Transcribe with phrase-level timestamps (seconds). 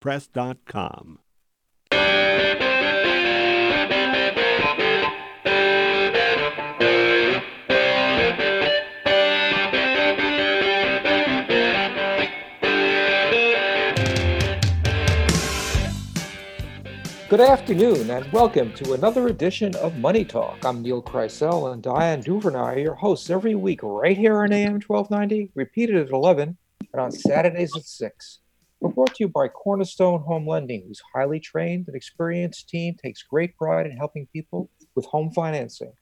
[0.00, 1.18] www.press.com.
[17.28, 20.64] Good afternoon, and welcome to another edition of Money Talk.
[20.64, 24.80] I'm Neil Kreisel, and Diane Dewberry are your hosts every week right here on AM
[24.80, 26.56] 1290, repeated at 11,
[26.92, 28.40] and on Saturdays at 6.
[28.80, 33.22] We're brought to you by Cornerstone Home Lending, whose highly trained and experienced team takes
[33.22, 35.92] great pride in helping people with home financing,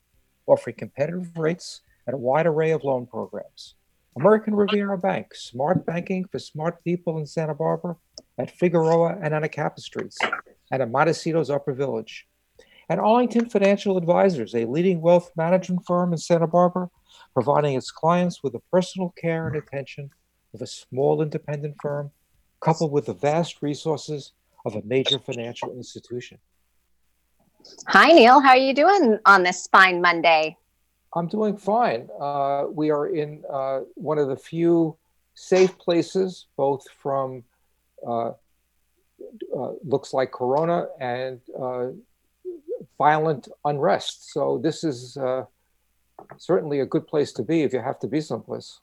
[0.46, 3.74] offering competitive rates and a wide array of loan programs.
[4.16, 7.96] American Riviera Bank, smart banking for smart people in Santa Barbara
[8.38, 10.18] at Figueroa and Anacapa Streets
[10.70, 12.28] and at Montecito's Upper Village.
[12.88, 16.90] And Arlington Financial Advisors, a leading wealth management firm in Santa Barbara,
[17.34, 20.10] providing its clients with the personal care and attention
[20.54, 22.12] of a small independent firm,
[22.60, 24.32] coupled with the vast resources
[24.64, 26.38] of a major financial institution.
[27.88, 28.40] Hi, Neil.
[28.40, 30.56] How are you doing on this fine Monday?
[31.14, 32.08] I'm doing fine.
[32.20, 34.96] Uh, we are in uh, one of the few
[35.34, 37.44] safe places, both from
[38.06, 38.32] uh,
[39.56, 41.88] uh, looks like corona and uh,
[42.96, 44.32] violent unrest.
[44.32, 45.44] So this is uh,
[46.36, 48.80] certainly a good place to be if you have to be someplace.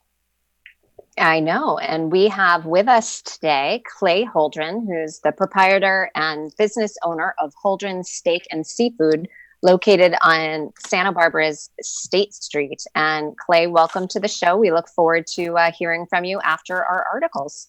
[1.18, 1.78] I know.
[1.78, 7.54] And we have with us today Clay Holdren, who's the proprietor and business owner of
[7.62, 9.28] Holdren Steak and Seafood,
[9.62, 12.82] located on Santa Barbara's State Street.
[12.94, 14.56] And Clay, welcome to the show.
[14.56, 17.68] We look forward to uh, hearing from you after our articles.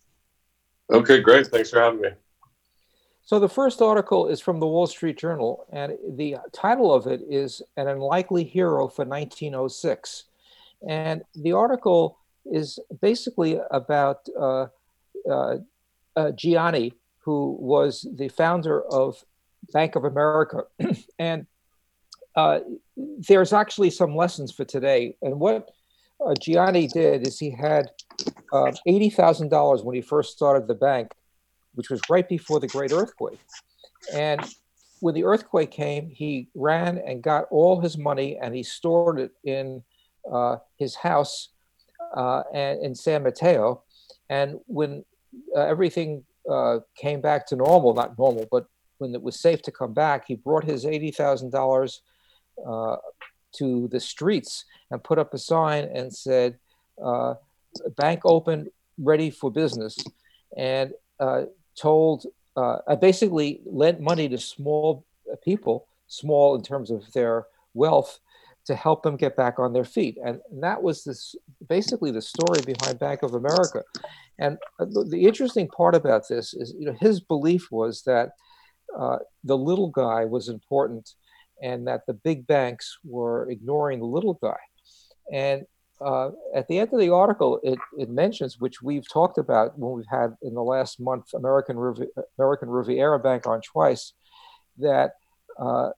[0.91, 1.47] Okay, great.
[1.47, 2.09] Thanks for having me.
[3.23, 7.21] So the first article is from the Wall Street Journal, and the title of it
[7.29, 10.25] is An Unlikely Hero for 1906.
[10.87, 12.19] And the article
[12.51, 14.67] is basically about uh,
[15.29, 15.57] uh,
[16.15, 19.23] uh, Giannini, who was the founder of
[19.73, 20.63] Bank of America.
[21.19, 21.45] and
[22.35, 22.59] uh,
[22.95, 25.15] there's actually some lessons for today.
[25.21, 25.69] And what
[26.25, 27.91] uh, Giannini did is he had
[28.53, 31.11] uh, $80,000 when he first started the bank
[31.77, 33.39] which was right before the great earthquake.
[34.11, 34.41] And
[34.99, 39.31] when the earthquake came, he ran and got all his money and he stored it
[39.43, 39.83] in
[40.29, 41.49] uh, his house
[42.15, 43.83] uh, and in San Mateo.
[44.29, 45.03] And when
[45.55, 49.71] uh, everything uh, came back to normal, not normal, but when it was safe to
[49.71, 51.99] come back, he brought his $80,000
[52.65, 52.95] uh,
[53.57, 56.57] to the streets and put up a sign and said,
[57.03, 57.35] uh,
[57.95, 59.97] Bank open, ready for business.
[60.55, 61.43] And uh,
[61.79, 62.25] told,
[62.55, 65.05] uh, I basically lent money to small
[65.43, 68.19] people, small in terms of their wealth,
[68.67, 70.17] to help them get back on their feet.
[70.23, 71.35] And, and that was this
[71.67, 73.83] basically the story behind Bank of America.
[74.39, 78.31] And uh, the, the interesting part about this is, you know, his belief was that
[78.97, 81.09] uh, the little guy was important
[81.61, 84.59] and that the big banks were ignoring the little guy.
[85.33, 85.65] And
[85.99, 89.93] uh, at the end of the article, it, it mentions, which we've talked about when
[89.93, 91.77] we've had in the last month American,
[92.37, 94.13] American Riviera Bank on twice,
[94.77, 95.13] that
[95.59, 95.89] uh,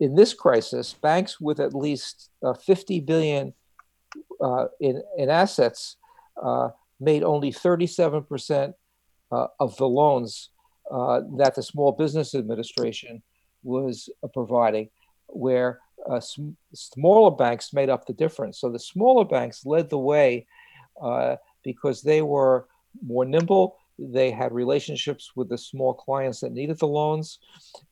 [0.00, 3.52] in this crisis, banks with at least uh, 50 billion
[4.40, 5.96] uh, in, in assets
[6.42, 6.68] uh,
[7.00, 8.74] made only 37%
[9.30, 10.50] uh, of the loans
[10.90, 13.22] that the Small Business Administration
[13.62, 14.88] was providing,
[15.26, 18.60] where uh, sm- smaller banks made up the difference.
[18.60, 20.46] So the smaller banks led the way
[21.00, 22.66] uh, because they were
[23.04, 23.76] more nimble.
[23.98, 27.38] They had relationships with the small clients that needed the loans,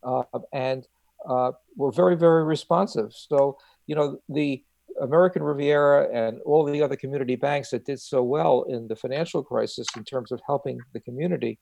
[0.02, 0.22] uh,
[0.52, 0.86] and
[1.28, 3.12] uh, were very, very responsive.
[3.12, 4.62] So you know the
[5.00, 9.42] American Riviera and all the other community banks that did so well in the financial
[9.42, 11.58] crisis in terms of helping the community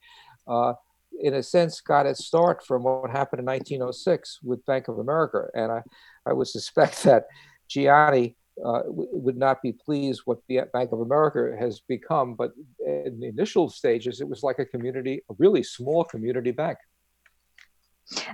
[0.46, 0.74] uh,
[1.20, 5.46] in a sense, got its start from what happened in 1906 with Bank of America.
[5.54, 5.82] And I,
[6.26, 7.26] I would suspect that
[7.68, 12.34] Giannini uh, would not be pleased what Bank of America has become.
[12.34, 12.52] But
[12.84, 16.78] in the initial stages, it was like a community, a really small community bank.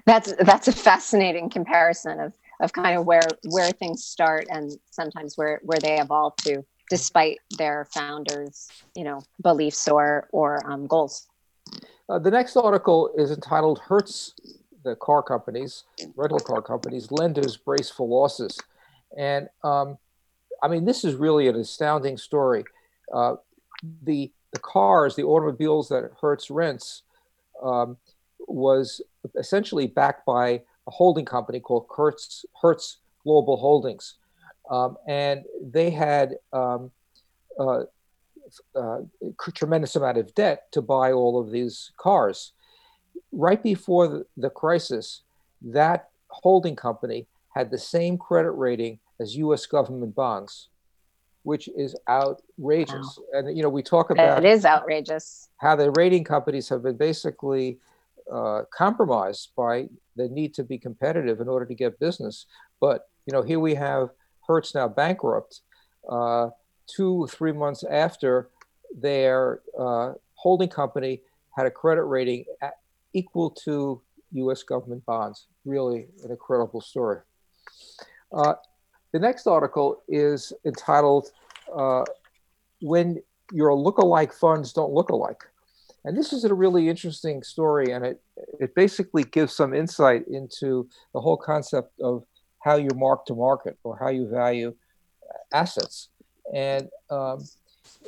[0.06, 5.36] That's that's a fascinating comparison of of kind of where where things start and sometimes
[5.36, 11.26] where where they evolve to, despite their founders, you know, beliefs or or um, goals.
[12.08, 14.34] Uh, the next article is entitled Hertz,
[14.84, 15.84] the car companies,
[16.16, 18.58] rental car companies, lenders brace for losses.
[19.16, 19.98] And um,
[20.62, 22.64] I mean, this is really an astounding story.
[23.14, 23.36] Uh,
[24.02, 27.02] the, the cars, the automobiles that Hertz rents,
[27.62, 27.96] um,
[28.52, 29.00] was
[29.38, 34.14] essentially backed by a holding company called Hertz, Hertz Global Holdings.
[34.70, 36.90] Um, and they had um,
[37.58, 37.84] uh,
[38.74, 38.98] uh,
[39.54, 42.52] tremendous amount of debt to buy all of these cars.
[43.32, 45.22] right before the, the crisis,
[45.62, 49.66] that holding company had the same credit rating as U.S.
[49.66, 50.68] government bonds,
[51.42, 53.18] which is outrageous.
[53.32, 55.48] And you know, we talk about It is outrageous.
[55.58, 57.78] how the rating companies have been basically
[58.32, 62.46] uh, compromised by the need to be competitive in order to get business.
[62.80, 64.10] But you know, here we have
[64.46, 65.60] Hertz now bankrupt,
[66.08, 66.50] uh,
[66.86, 68.50] two three months after
[68.96, 71.20] their uh, holding company
[71.56, 72.74] had a credit rating at,
[73.12, 74.00] equal to
[74.32, 74.62] U.S.
[74.62, 75.46] government bonds.
[75.64, 77.18] Really, an incredible story.
[78.32, 78.54] Uh,
[79.12, 81.30] the next article is entitled
[81.74, 82.04] uh,
[82.80, 83.22] "When
[83.52, 85.44] Your Lookalike Funds Don't Look Alike."
[86.04, 88.22] And this is a really interesting story, and it,
[88.58, 92.24] it basically gives some insight into the whole concept of
[92.60, 94.74] how you mark to market or how you value
[95.52, 96.08] assets.
[96.54, 97.46] And um,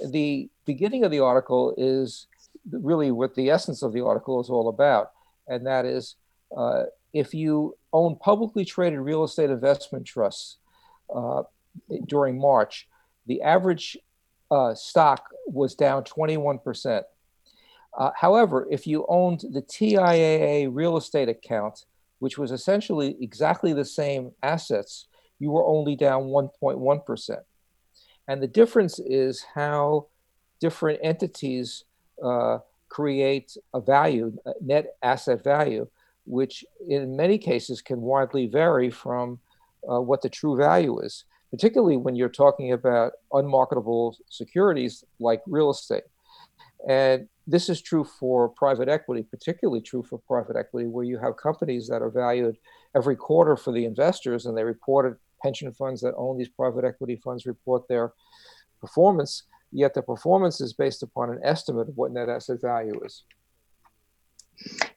[0.06, 2.26] the beginning of the article is
[2.70, 5.12] really what the essence of the article is all about,
[5.46, 6.16] and that is
[6.56, 10.56] uh, if you own publicly traded real estate investment trusts
[11.14, 11.42] uh,
[12.06, 12.88] during March,
[13.26, 13.98] the average
[14.50, 17.02] uh, stock was down 21%.
[17.98, 21.84] Uh, however, if you owned the TIAA real estate account,
[22.20, 25.06] which was essentially exactly the same assets,
[25.38, 27.38] you were only down 1.1%.
[28.28, 30.06] And the difference is how
[30.60, 31.84] different entities
[32.24, 32.58] uh,
[32.88, 35.88] create a value, a net asset value,
[36.24, 39.40] which in many cases can widely vary from
[39.90, 45.70] uh, what the true value is, particularly when you're talking about unmarketable securities like real
[45.70, 46.04] estate.
[46.88, 51.36] And this is true for private equity, particularly true for private equity, where you have
[51.36, 52.56] companies that are valued
[52.94, 55.18] every quarter for the investors and they report it.
[55.42, 58.12] Pension funds that own these private equity funds report their
[58.80, 59.42] performance,
[59.72, 63.24] yet the performance is based upon an estimate of what net asset value is.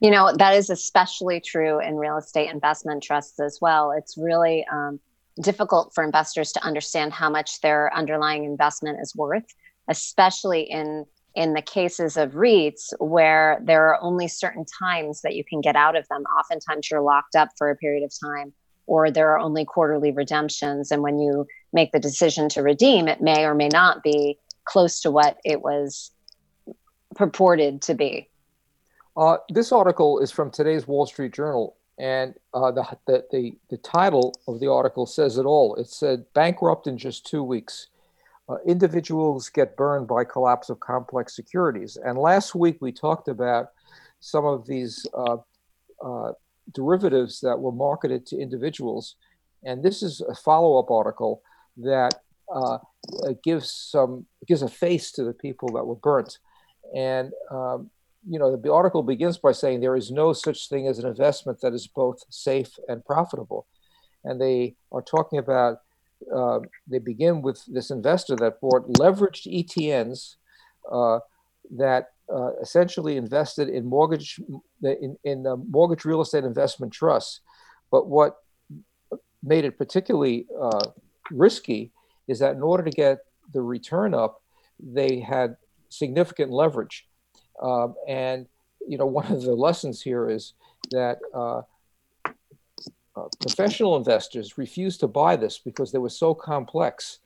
[0.02, 3.92] You know, that is especially true in real estate investment trusts as well.
[3.92, 5.00] It's really um,
[5.42, 9.46] difficult for investors to understand how much their underlying investment is worth,
[9.90, 15.44] especially in in the cases of REITs where there are only certain times that you
[15.44, 16.24] can get out of them.
[16.40, 18.54] Oftentimes you're locked up for a period of time,
[18.88, 20.92] or there are only quarterly redemptions.
[20.92, 25.02] And when you make the decision to redeem, it may or may not be close
[25.02, 26.12] to what it was
[27.16, 28.30] purported to be.
[29.18, 33.78] Uh, this article is from today's Wall Street Journal, and uh, the, the, the, the
[33.78, 35.76] title of the article says it all.
[35.76, 37.88] It said, Bankrupt in just two weeks
[38.48, 41.98] uh, individuals get burned by collapse of complex securities.
[41.98, 43.70] And last week we talked about
[44.20, 45.38] some of these uh,
[46.04, 46.32] uh,
[46.74, 49.16] derivatives that were marketed to individuals.
[49.64, 51.42] And this is a follow-up article
[51.78, 52.16] that
[52.54, 52.78] uh,
[53.44, 56.38] gives some gives a face to the people that were burnt.
[56.96, 57.90] And um,
[58.28, 61.62] you know, the article begins by saying there is no such thing as an investment
[61.62, 63.68] that is both safe and profitable.
[64.24, 65.80] And they are talking about
[66.34, 70.36] uh, they begin with this investor that bought leveraged ETNs
[70.92, 71.20] uh,
[71.72, 74.40] that uh, essentially invested in mortgage
[74.82, 77.42] in, in mortgage real estate investment trusts.
[77.92, 78.38] But what
[79.44, 80.90] made it particularly uh,
[81.32, 81.92] risky
[82.28, 83.20] is that in order to get
[83.54, 84.42] the return up,
[84.80, 85.56] they had
[85.90, 87.08] significant leverage.
[87.62, 88.48] Um, and
[88.88, 90.54] you know, one of the lessons here is
[90.92, 91.20] that
[93.16, 97.20] uh, professional investors refused to buy this because they were so complex.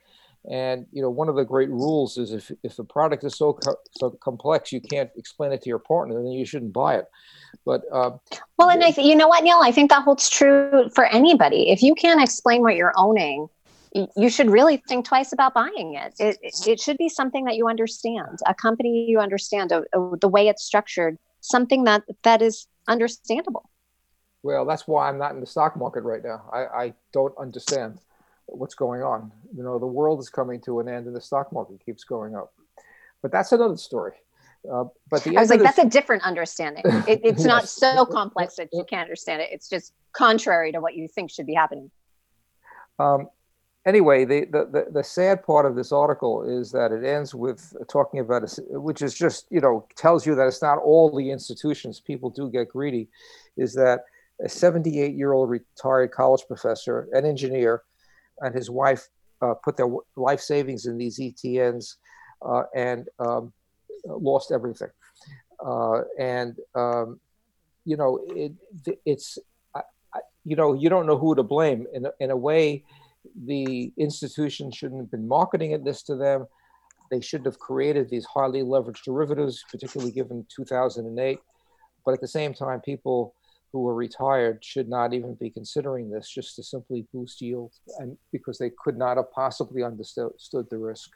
[0.50, 3.52] And you know, one of the great rules is if if the product is so
[3.52, 7.06] co- so complex, you can't explain it to your partner, then you shouldn't buy it.
[7.66, 8.12] But uh,
[8.56, 11.70] well, and I th- you know what, Neil, I think that holds true for anybody.
[11.70, 13.48] If you can't explain what you're owning,
[14.16, 16.14] you should really think twice about buying it.
[16.18, 20.28] It it should be something that you understand, a company you understand, a, a, the
[20.28, 23.68] way it's structured, something that that is understandable.
[24.42, 26.48] Well, that's why I'm not in the stock market right now.
[26.52, 27.98] I, I don't understand
[28.46, 29.30] what's going on.
[29.54, 32.34] You know, the world is coming to an end and the stock market keeps going
[32.34, 32.52] up.
[33.22, 34.14] But that's another story.
[34.70, 36.82] Uh, but the I was like, that's a different understanding.
[37.06, 37.44] It, it's yes.
[37.44, 39.48] not so complex that you can't understand it.
[39.52, 41.90] It's just contrary to what you think should be happening.
[42.98, 43.28] Um,
[43.86, 48.20] anyway, the, the, the, sad part of this article is that it ends with talking
[48.20, 51.98] about, a, which is just, you know, tells you that it's not all the institutions.
[51.98, 53.08] People do get greedy,
[53.56, 54.04] is that
[54.44, 57.82] a 78 year old retired college professor, an engineer,
[58.40, 59.08] and his wife
[59.42, 61.96] uh, put their life savings in these ETNs
[62.46, 63.52] uh, and um,
[64.04, 64.88] lost everything.
[65.64, 67.20] Uh, and, um,
[67.84, 68.52] you know, it,
[69.04, 69.38] it's,
[69.74, 69.82] I,
[70.14, 71.86] I, you know, you don't know who to blame.
[71.92, 72.84] In, in a way,
[73.46, 76.46] the institution shouldn't have been marketing this to them.
[77.10, 81.40] They shouldn't have created these highly leveraged derivatives, particularly given 2008
[82.04, 83.34] but at the same time, people
[83.72, 88.16] who are retired should not even be considering this just to simply boost yield and
[88.32, 90.32] because they could not have possibly understood
[90.70, 91.10] the risk.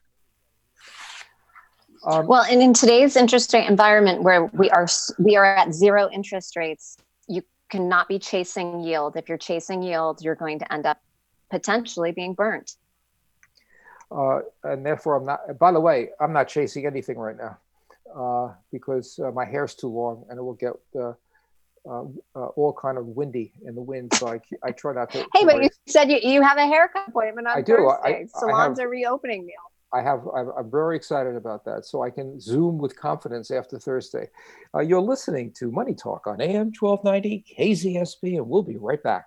[2.06, 4.86] Um, well, and in today's interest rate environment where we are
[5.18, 6.96] we are at zero interest rates,
[7.28, 9.16] you cannot be chasing yield.
[9.16, 10.98] If you're chasing yield, you're going to end up
[11.50, 12.72] potentially being burnt.
[14.10, 15.58] Uh, and therefore, I'm not.
[15.58, 17.58] By the way, I'm not chasing anything right now
[18.14, 20.72] uh, because uh, my hair's too long and it will get
[21.88, 24.12] uh, uh, uh, all kind of windy in the wind.
[24.14, 25.18] So I, I try not to.
[25.34, 27.76] Hey, but you said you, you have a haircut appointment on I do.
[27.76, 28.22] Thursday.
[28.22, 29.54] I, Salons I have, are reopening, Neil.
[29.92, 30.26] I have.
[30.34, 31.84] I'm, I'm, very excited about that.
[31.84, 34.28] So I can zoom with confidence after Thursday.
[34.82, 39.26] you're listening to Money Talk on AM 1290 KZSB, and we'll be right back.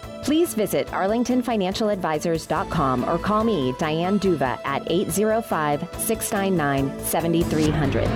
[0.23, 8.07] Please visit arlingtonfinancialadvisors.com or call me, Diane Dewberry, at 805 699 7300.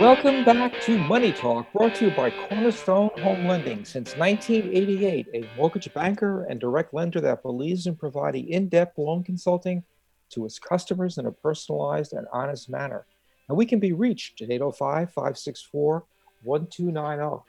[0.00, 3.84] Welcome back to Money Talk, brought to you by Cornerstone Home Lending.
[3.84, 9.24] Since 1988, a mortgage banker and direct lender that believes in providing in depth loan
[9.24, 9.82] consulting
[10.30, 13.06] to its customers in a personalized and honest manner.
[13.48, 16.04] And we can be reached at 805 564
[16.42, 17.44] 1290.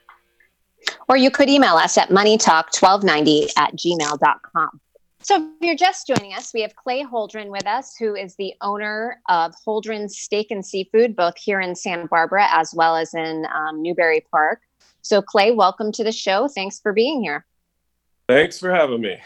[1.08, 4.82] Or you could email us at moneytalk1290 at gmail.com.
[5.22, 8.54] So, if you're just joining us, we have Clay Holdren with us, who is the
[8.62, 13.46] owner of Holdren's Steak and Seafood, both here in Santa Barbara as well as in
[13.54, 14.62] um, Newbury Park.
[15.02, 16.48] So, Clay, welcome to the show.
[16.48, 17.46] Thanks for being here.
[18.30, 19.18] Thanks for having me.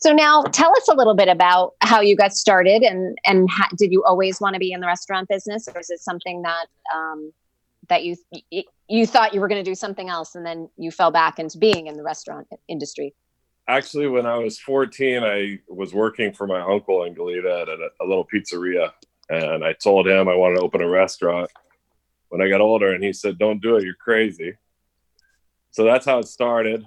[0.00, 3.92] So now tell us a little bit about how you got started and and did
[3.92, 7.32] you always want to be in the restaurant business or is it something that um,
[7.88, 8.16] that you
[8.88, 11.58] you thought you were going to do something else and then you fell back into
[11.58, 13.14] being in the restaurant industry?
[13.66, 17.90] Actually, when I was 14, I was working for my uncle in Goleta at a,
[18.00, 18.92] a little pizzeria,
[19.28, 21.50] and I told him I wanted to open a restaurant.
[22.30, 24.54] When I got older, and he said, "Don't do it, you're crazy."
[25.70, 26.82] So that's how it started.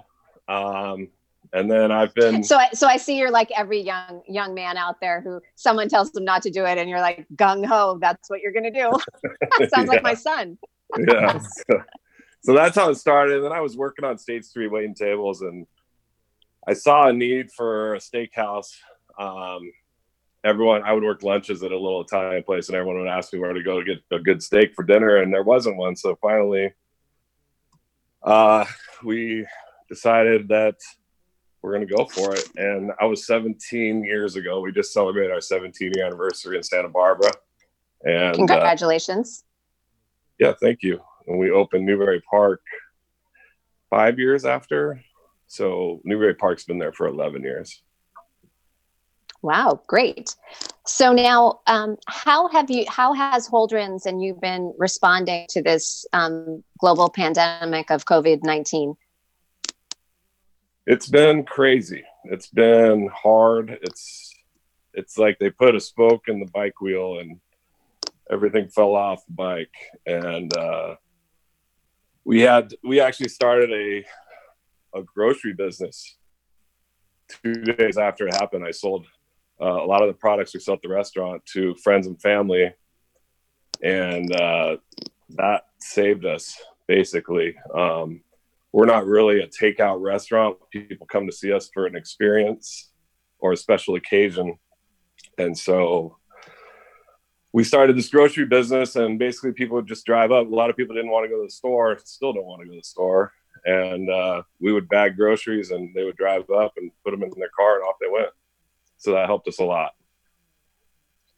[0.48, 1.08] Um,
[1.52, 4.76] and then I've been so I, so I see you're like every young young man
[4.76, 7.98] out there who someone tells them not to do it and you're like gung ho
[8.00, 8.90] that's what you're gonna do.
[9.58, 9.82] Sounds yeah.
[9.82, 10.58] like my son.
[10.98, 11.38] Yeah.
[11.38, 11.82] So,
[12.42, 13.36] so, that's how it started.
[13.36, 15.66] And then I was working on State Street waiting tables and
[16.66, 18.76] I saw a need for a steakhouse.
[19.18, 19.72] Um,
[20.44, 23.38] everyone I would work lunches at a little Italian place and everyone would ask me
[23.38, 25.96] where to go to get a good steak for dinner and there wasn't one.
[25.96, 26.72] So finally
[28.22, 28.64] uh,
[29.04, 29.46] we
[29.88, 30.76] decided that
[31.62, 32.48] we're going to go for it.
[32.56, 34.60] And I was 17 years ago.
[34.60, 37.30] We just celebrated our 17th anniversary in Santa Barbara.
[38.04, 39.44] And uh, congratulations.
[39.44, 41.00] Uh, yeah, thank you.
[41.28, 42.60] And we opened Newbury Park
[43.90, 45.00] five years after.
[45.46, 47.80] So Newbury Park's been there for 11 years.
[49.42, 50.36] Wow, great.
[50.86, 52.84] So now, um, how have you?
[52.88, 58.94] How has Holdrens and you been responding to this um, global pandemic of COVID nineteen?
[60.86, 62.02] It's been crazy.
[62.24, 63.78] It's been hard.
[63.82, 64.34] It's
[64.94, 67.40] it's like they put a spoke in the bike wheel and
[68.30, 69.74] everything fell off the bike.
[70.06, 70.96] And uh,
[72.24, 76.16] we had we actually started a a grocery business
[77.28, 78.64] two days after it happened.
[78.64, 79.06] I sold
[79.60, 82.74] uh, a lot of the products we sell at the restaurant to friends and family,
[83.82, 84.76] and uh,
[85.30, 87.54] that saved us basically.
[87.74, 88.22] Um,
[88.72, 90.56] we're not really a takeout restaurant.
[90.70, 92.90] People come to see us for an experience
[93.38, 94.58] or a special occasion,
[95.38, 96.16] and so
[97.52, 98.96] we started this grocery business.
[98.96, 100.46] And basically, people would just drive up.
[100.46, 102.66] A lot of people didn't want to go to the store, still don't want to
[102.66, 103.32] go to the store,
[103.64, 107.30] and uh, we would bag groceries, and they would drive up and put them in
[107.36, 108.30] their car, and off they went
[109.02, 109.92] so that helped us a lot.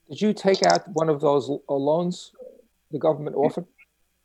[0.07, 2.31] Did you take out one of those uh, loans
[2.91, 3.65] the government offered?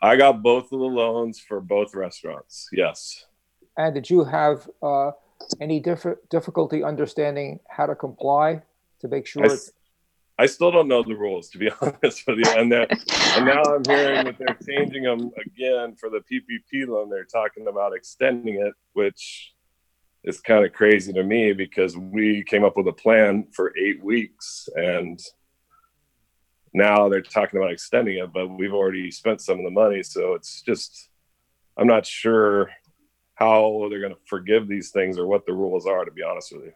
[0.02, 2.68] I got both of the loans for both restaurants.
[2.72, 3.26] Yes.
[3.76, 5.12] And did you have uh,
[5.60, 8.62] any diff- difficulty understanding how to comply
[9.00, 9.50] to make sure?
[9.50, 9.56] I,
[10.38, 12.52] I, still don't know the rules, to be honest with you.
[12.56, 17.10] And, and now I'm hearing that they're changing them again for the PPP loan.
[17.10, 19.54] They're talking about extending it, which
[20.24, 24.02] is kind of crazy to me because we came up with a plan for eight
[24.02, 25.20] weeks and
[26.72, 30.02] now they're talking about extending it, but we've already spent some of the money.
[30.02, 31.08] So it's just,
[31.76, 32.70] I'm not sure
[33.34, 36.52] how they're going to forgive these things or what the rules are, to be honest
[36.52, 36.72] with you.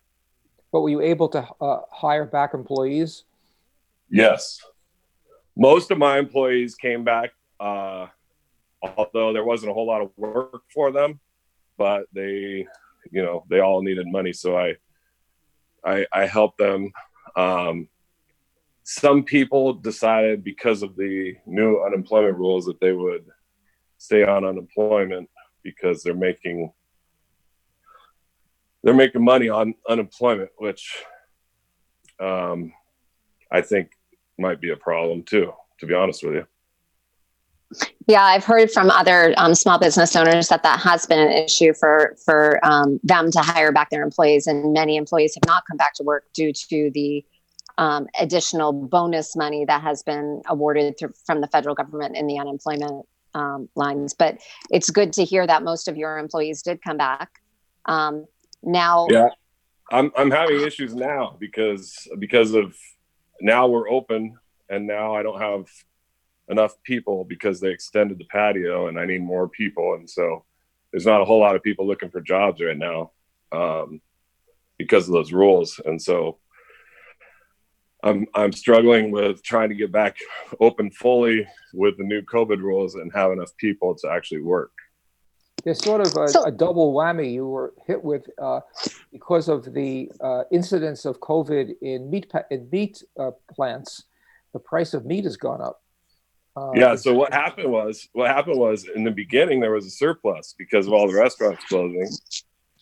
[0.72, 3.24] But were you able to uh, hire back employees?
[4.10, 4.60] Yes.
[5.56, 8.06] Most of my employees came back, uh,
[8.82, 11.20] although there wasn't a whole lot of work for them,
[11.76, 12.66] but they
[13.10, 14.74] you know they all needed money so i
[15.84, 16.92] i, I helped them
[17.36, 17.88] um,
[18.84, 23.24] some people decided because of the new unemployment rules that they would
[23.98, 25.28] stay on unemployment
[25.62, 26.70] because they're making
[28.82, 31.02] they're making money on unemployment which
[32.20, 32.72] um,
[33.50, 33.90] i think
[34.38, 36.46] might be a problem too to be honest with you.
[38.06, 41.72] Yeah, I've heard from other um, small business owners that that has been an issue
[41.72, 45.76] for for um, them to hire back their employees, and many employees have not come
[45.76, 47.24] back to work due to the
[47.78, 52.38] um, additional bonus money that has been awarded to, from the federal government in the
[52.38, 54.14] unemployment um, lines.
[54.14, 54.38] But
[54.70, 57.30] it's good to hear that most of your employees did come back.
[57.86, 58.26] Um,
[58.62, 59.28] now, yeah,
[59.90, 62.76] I'm I'm having issues now because because of
[63.40, 64.36] now we're open,
[64.68, 65.66] and now I don't have
[66.48, 69.94] enough people because they extended the patio and I need more people.
[69.94, 70.44] And so
[70.92, 73.12] there's not a whole lot of people looking for jobs right now
[73.52, 74.00] um,
[74.78, 75.80] because of those rules.
[75.84, 76.38] And so
[78.04, 80.18] I'm, I'm struggling with trying to get back
[80.60, 84.72] open fully with the new COVID rules and have enough people to actually work.
[85.64, 88.60] There's sort of a, so, a double whammy you were hit with uh,
[89.10, 94.04] because of the uh, incidence of COVID in meat, in meat uh, plants.
[94.52, 95.80] The price of meat has gone up.
[96.54, 96.94] Uh, yeah.
[96.94, 100.86] So what happened was, what happened was, in the beginning there was a surplus because
[100.86, 102.08] of all the restaurants closing,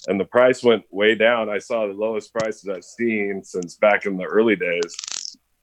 [0.08, 1.48] and the price went way down.
[1.48, 4.94] I saw the lowest prices I've seen since back in the early days,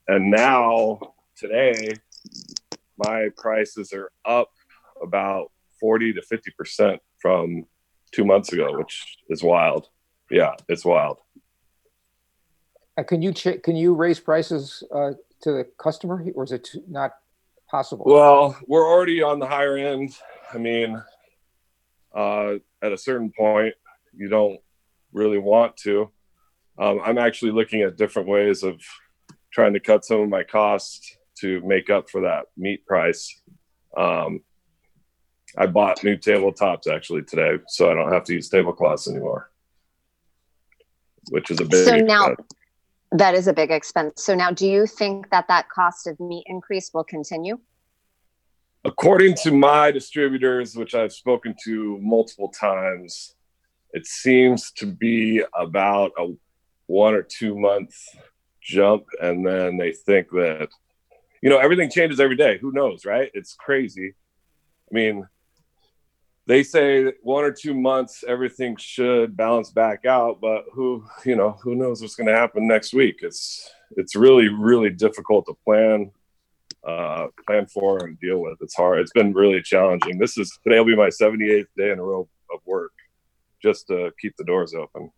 [0.09, 0.99] and now
[1.37, 1.93] today,
[2.97, 4.49] my prices are up
[5.01, 7.65] about forty to fifty percent from
[8.11, 9.87] two months ago, which is wild.
[10.31, 11.19] Yeah, it's wild.
[12.97, 16.67] Uh, can you ch- can you raise prices uh, to the customer, or is it
[16.89, 17.11] not
[17.69, 18.05] possible?
[18.07, 20.15] Well, we're already on the higher end.
[20.51, 21.01] I mean,
[22.15, 23.75] uh, at a certain point,
[24.13, 24.59] you don't
[25.13, 26.09] really want to.
[26.79, 28.81] Um, I'm actually looking at different ways of
[29.51, 33.41] trying to cut some of my costs to make up for that meat price.
[33.97, 34.41] Um,
[35.57, 39.49] I bought new tabletops actually today, so I don't have to use tablecloths anymore,
[41.31, 41.85] which is a big.
[41.85, 42.35] So now,
[43.11, 44.23] that is a big expense.
[44.23, 47.59] So now, do you think that that cost of meat increase will continue?
[48.85, 53.35] According to my distributors, which I've spoken to multiple times,
[53.91, 56.27] it seems to be about a
[56.85, 57.95] one or two month
[58.69, 59.05] jump.
[59.21, 60.69] And then they think that,
[61.41, 62.57] you know, everything changes every day.
[62.59, 63.31] Who knows, right?
[63.33, 64.13] It's crazy.
[64.89, 65.27] I mean,
[66.49, 71.51] they say one or two months everything should balance back out but who you know
[71.61, 76.09] who knows what's going to happen next week it's it's really really difficult to plan
[76.87, 80.79] uh plan for and deal with it's hard it's been really challenging this is today
[80.79, 82.93] will be my 78th day in a row of work
[83.61, 85.11] just to keep the doors open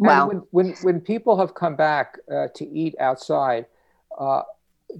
[0.00, 0.28] Wow.
[0.28, 3.66] When, when, when people have come back uh, to eat outside,
[4.18, 4.42] uh,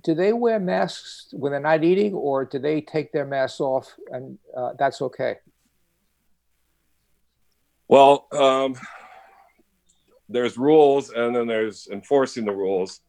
[0.03, 3.97] do they wear masks when they're not eating, or do they take their masks off
[4.13, 5.37] and uh, that's okay?
[7.89, 8.77] Well, um,
[10.29, 13.01] there's rules, and then there's enforcing the rules.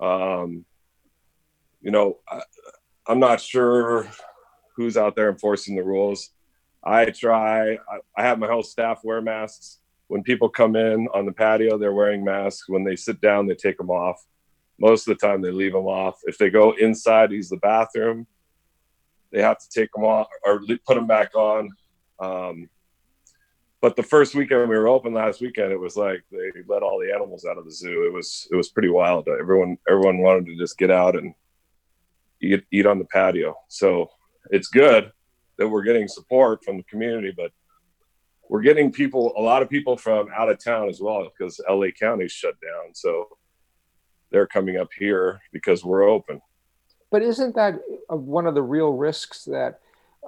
[0.00, 0.64] Um,
[1.82, 2.40] you know, I,
[3.08, 4.08] I'm not sure
[4.76, 6.30] who's out there enforcing the rules.
[6.84, 7.72] I try.
[7.74, 9.80] I, I have my whole staff wear masks.
[10.10, 12.68] When people come in on the patio, they're wearing masks.
[12.68, 14.20] When they sit down, they take them off.
[14.76, 16.18] Most of the time, they leave them off.
[16.24, 18.26] If they go inside, use the bathroom,
[19.30, 21.70] they have to take them off or put them back on.
[22.18, 22.68] Um,
[23.80, 26.98] but the first weekend we were open last weekend, it was like they let all
[26.98, 28.04] the animals out of the zoo.
[28.04, 29.28] It was it was pretty wild.
[29.28, 31.34] Everyone everyone wanted to just get out and
[32.42, 33.54] eat eat on the patio.
[33.68, 34.10] So
[34.50, 35.12] it's good
[35.58, 37.52] that we're getting support from the community, but
[38.50, 41.86] we're getting people a lot of people from out of town as well because LA
[41.98, 42.92] County's shut down.
[42.92, 43.28] So
[44.32, 46.42] they're coming up here because we're open.
[47.12, 49.78] But isn't that one of the real risks that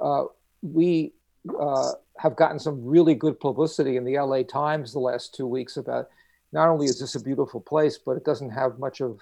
[0.00, 0.26] uh,
[0.62, 1.12] we
[1.60, 5.76] uh, have gotten some really good publicity in the LA Times the last two weeks
[5.76, 6.08] about
[6.52, 9.18] not only is this a beautiful place, but it doesn't have much of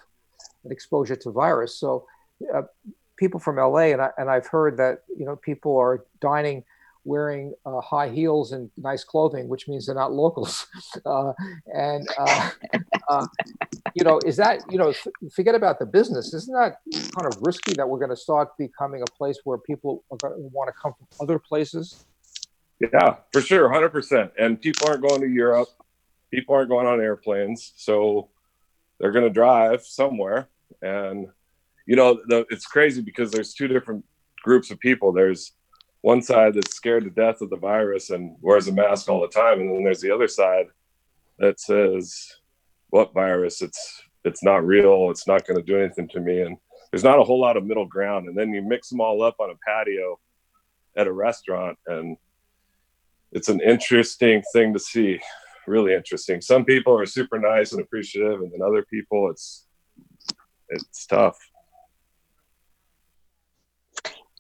[0.65, 1.75] an exposure to virus.
[1.75, 2.05] So
[2.55, 2.63] uh,
[3.17, 6.65] people from LA, and, I, and I've heard that, you know, people are dining
[7.05, 10.67] wearing uh, high heels and nice clothing, which means they're not locals.
[11.07, 11.33] Uh,
[11.75, 12.51] and, uh,
[13.09, 13.27] uh,
[13.95, 14.93] you know, is that, you know,
[15.35, 16.35] forget about the business.
[16.35, 16.77] Isn't that
[17.17, 20.73] kind of risky that we're going to start becoming a place where people want to
[20.81, 22.05] come from other places?
[22.81, 24.33] Yeah, for sure, 100%.
[24.39, 25.69] And people aren't going to Europe.
[26.31, 27.73] People aren't going on airplanes.
[27.77, 28.29] So
[28.99, 30.49] they're going to drive somewhere.
[30.83, 31.29] And,
[31.87, 34.05] you know, the, it's crazy because there's two different
[34.43, 35.13] groups of people.
[35.13, 35.53] There's
[36.03, 39.29] one side that's scared to death of the virus and wears a mask all the
[39.29, 39.61] time.
[39.61, 40.67] And then there's the other side
[41.39, 42.17] that says,
[42.89, 43.61] what virus?
[43.63, 45.11] It's, it's not real.
[45.11, 46.41] It's not going to do anything to me.
[46.41, 46.57] And
[46.91, 48.29] there's not a whole lot of middle ground.
[48.29, 50.19] And then you mix them all up on a patio
[50.97, 52.17] at a restaurant and
[53.33, 55.21] it's an interesting thing to see
[55.67, 59.67] really interesting some people are super nice and appreciative and then other people it's
[60.69, 61.39] it's tough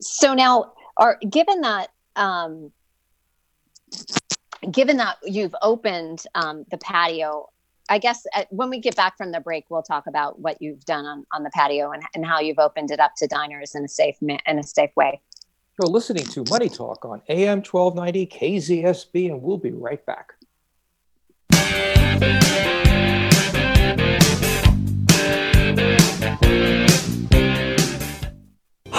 [0.00, 2.70] so now are given that um
[4.70, 7.48] given that you've opened um, the patio
[7.88, 10.60] i guess at, uh, when we get back from the break we'll talk about what
[10.62, 13.74] you've done on, on the patio and, and how you've opened it up to diners
[13.74, 15.20] in a safe in a safe way
[15.80, 20.34] you're listening to Money Talk on AM 1290 KZSB, and we'll be right back.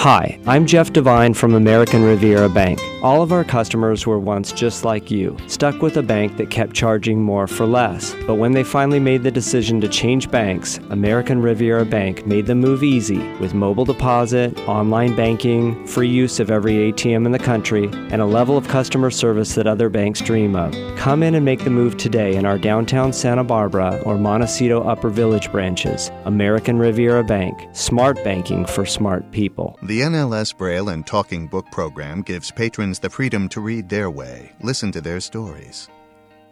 [0.02, 2.80] Hi, I'm Jeff Devine from American Riviera Bank.
[3.04, 6.74] All of our customers were once just like you, stuck with a bank that kept
[6.74, 8.12] charging more for less.
[8.26, 12.54] But when they finally made the decision to change banks, American Riviera Bank made the
[12.56, 17.88] move easy with mobile deposit, online banking, free use of every ATM in the country,
[18.10, 20.72] and a level of customer service that other banks dream of.
[20.96, 25.10] Come in and make the move today in our downtown Santa Barbara or Montecito Upper
[25.10, 26.10] Village branches.
[26.24, 29.78] American Riviera Bank, smart banking for smart people.
[29.91, 34.52] The NLS Braille and Talking Book program gives patrons the freedom to read their way,
[34.60, 35.88] listen to their stories.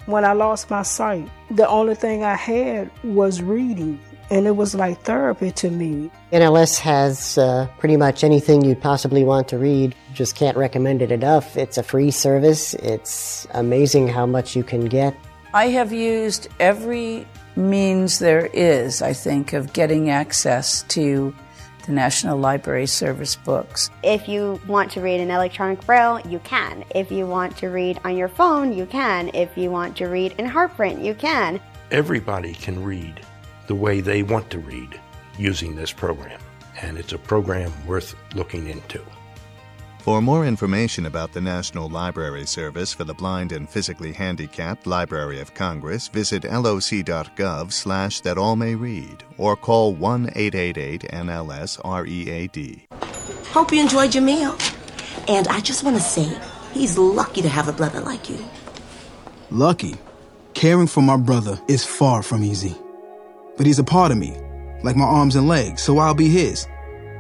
[0.07, 4.01] When I lost my sight, the only thing I had was reading,
[4.31, 6.11] and it was like therapy to me.
[6.33, 9.95] NLS has uh, pretty much anything you'd possibly want to read.
[10.13, 11.57] Just can't recommend it enough.
[11.57, 15.15] It's a free service, it's amazing how much you can get.
[15.53, 17.27] I have used every
[17.57, 21.35] means there is, I think, of getting access to
[21.83, 23.91] the National Library Service books.
[24.03, 26.85] If you want to read in electronic braille, you can.
[26.95, 29.31] If you want to read on your phone, you can.
[29.35, 31.61] If you want to read in print, you can.
[31.91, 33.21] Everybody can read
[33.67, 35.01] the way they want to read
[35.39, 36.41] using this program,
[36.81, 39.01] and it's a program worth looking into.
[40.03, 45.41] For more information about the National Library Service for the Blind and Physically Handicapped Library
[45.41, 52.81] of Congress, visit loc.gov slash that all may read or call 1-888-NLS-READ.
[53.49, 54.57] Hope you enjoyed your meal.
[55.29, 56.35] And I just want to say,
[56.73, 58.43] he's lucky to have a brother like you.
[59.51, 59.97] Lucky?
[60.55, 62.75] Caring for my brother is far from easy.
[63.59, 64.35] But he's a part of me,
[64.83, 66.67] like my arms and legs, so I'll be his.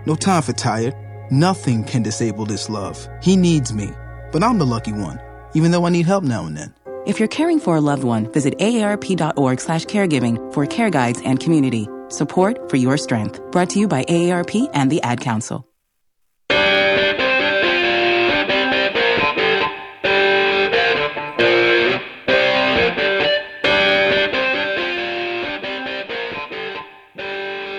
[0.06, 0.94] No time for tired
[1.30, 3.08] Nothing can disable this love.
[3.22, 3.90] He needs me,
[4.32, 5.20] but I'm the lucky one,
[5.54, 6.74] even though I need help now and then.
[7.06, 11.38] If you're caring for a loved one, visit aarp.org slash caregiving for care guides and
[11.38, 11.88] community.
[12.08, 13.40] Support for your strength.
[13.52, 15.69] Brought to you by AARP and the Ad Council.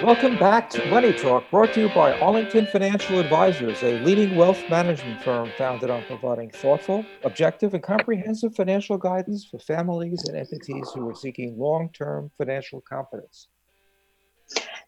[0.03, 4.67] Welcome back to Money Talk, brought to you by Arlington Financial Advisors, a leading wealth
[4.67, 10.89] management firm founded on providing thoughtful, objective, and comprehensive financial guidance for families and entities
[10.95, 13.49] who are seeking long term financial confidence.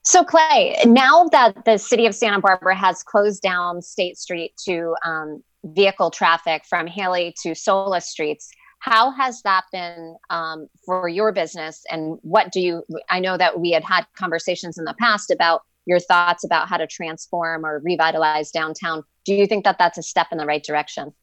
[0.04, 4.95] So, Clay, now that the city of Santa Barbara has closed down State Street to
[5.06, 8.49] um, vehicle traffic from Haley to Sola Streets,
[8.83, 11.85] how has that been um, for your business?
[11.89, 15.61] And what do you, I know that we had had conversations in the past about
[15.85, 19.03] your thoughts about how to transform or revitalize downtown.
[19.23, 21.13] Do you think that that's a step in the right direction?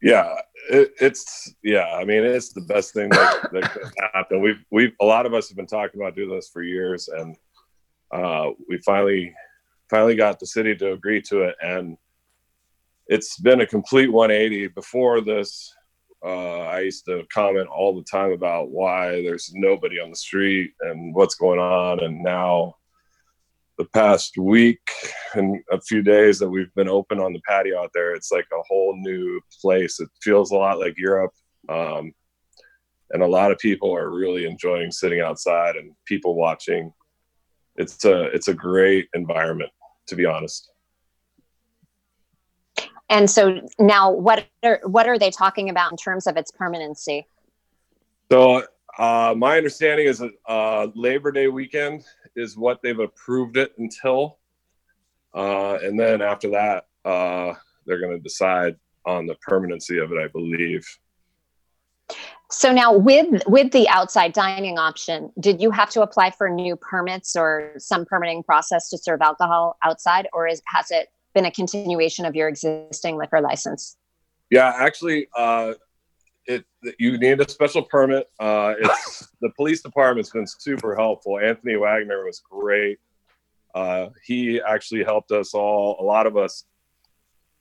[0.00, 0.32] Yeah,
[0.70, 1.92] it, it's yeah.
[1.92, 4.40] I mean, it's the best thing that, that could happen.
[4.40, 7.34] We've we've a lot of us have been talking about doing this for years, and
[8.12, 9.34] uh, we finally
[9.90, 11.96] finally got the city to agree to it, and
[13.08, 14.68] it's been a complete 180.
[14.68, 15.72] Before this,
[16.24, 20.72] uh, I used to comment all the time about why there's nobody on the street
[20.80, 22.00] and what's going on.
[22.00, 22.74] And now,
[23.78, 24.80] the past week
[25.34, 28.46] and a few days that we've been open on the patio out there, it's like
[28.52, 30.00] a whole new place.
[30.00, 31.32] It feels a lot like Europe.
[31.68, 32.12] Um,
[33.10, 36.92] and a lot of people are really enjoying sitting outside and people watching.
[37.76, 39.70] It's a it's a great environment,
[40.08, 40.70] to be honest.
[43.08, 47.26] And so now, what are what are they talking about in terms of its permanency?
[48.30, 48.64] So
[48.98, 54.38] uh, my understanding is that uh, Labor Day weekend is what they've approved it until,
[55.34, 57.54] uh, and then after that, uh,
[57.86, 60.18] they're going to decide on the permanency of it.
[60.18, 60.84] I believe.
[62.50, 66.76] So now, with with the outside dining option, did you have to apply for new
[66.76, 71.50] permits or some permitting process to serve alcohol outside, or is has it been a
[71.50, 73.98] continuation of your existing liquor license?
[74.50, 75.74] Yeah, actually, uh,
[76.46, 76.64] it
[76.98, 78.26] you need a special permit.
[78.40, 81.38] Uh, it's the police department's been super helpful.
[81.38, 82.98] Anthony Wagner was great.
[83.74, 86.64] Uh, he actually helped us all, a lot of us,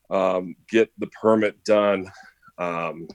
[0.09, 2.09] um, get the permit done.
[2.57, 3.09] Um,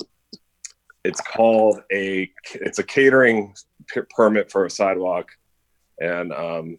[1.05, 3.55] it's called a it's a catering
[3.87, 5.31] p- permit for a sidewalk,
[5.99, 6.79] and um,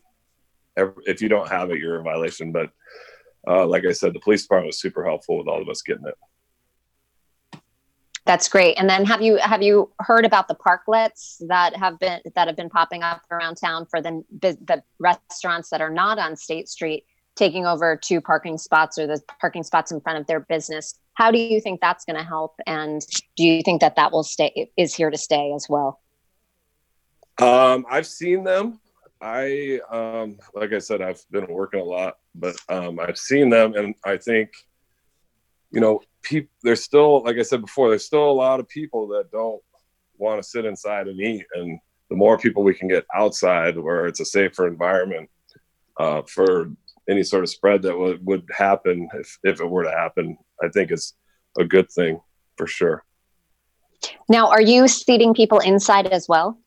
[0.77, 2.51] if you don't have it, you're in violation.
[2.51, 2.69] But
[3.47, 6.06] uh, like I said, the police department was super helpful with all of us getting
[6.06, 6.15] it.
[8.25, 8.77] That's great.
[8.77, 12.56] And then have you have you heard about the parklets that have been that have
[12.56, 17.06] been popping up around town for the the restaurants that are not on State Street
[17.36, 20.99] taking over two parking spots or the parking spots in front of their business?
[21.13, 22.56] How do you think that's going to help?
[22.67, 23.01] And
[23.36, 25.99] do you think that that will stay is here to stay as well?
[27.39, 28.80] Um, I've seen them.
[29.21, 33.75] I um, like I said, I've been working a lot, but um, I've seen them,
[33.75, 34.49] and I think,
[35.71, 36.49] you know, people.
[36.63, 39.62] There's still, like I said before, there's still a lot of people that don't
[40.17, 41.79] want to sit inside and eat, and
[42.10, 45.29] the more people we can get outside, where it's a safer environment
[45.99, 46.71] uh, for
[47.10, 50.69] any sort of spread that would would happen if if it were to happen, I
[50.69, 51.13] think is
[51.60, 52.19] a good thing
[52.57, 53.03] for sure.
[54.29, 56.60] Now, are you seating people inside as well?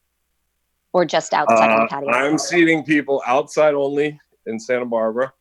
[0.94, 2.10] Or just outside uh, on the patio?
[2.10, 5.32] I'm seating people outside only in Santa Barbara.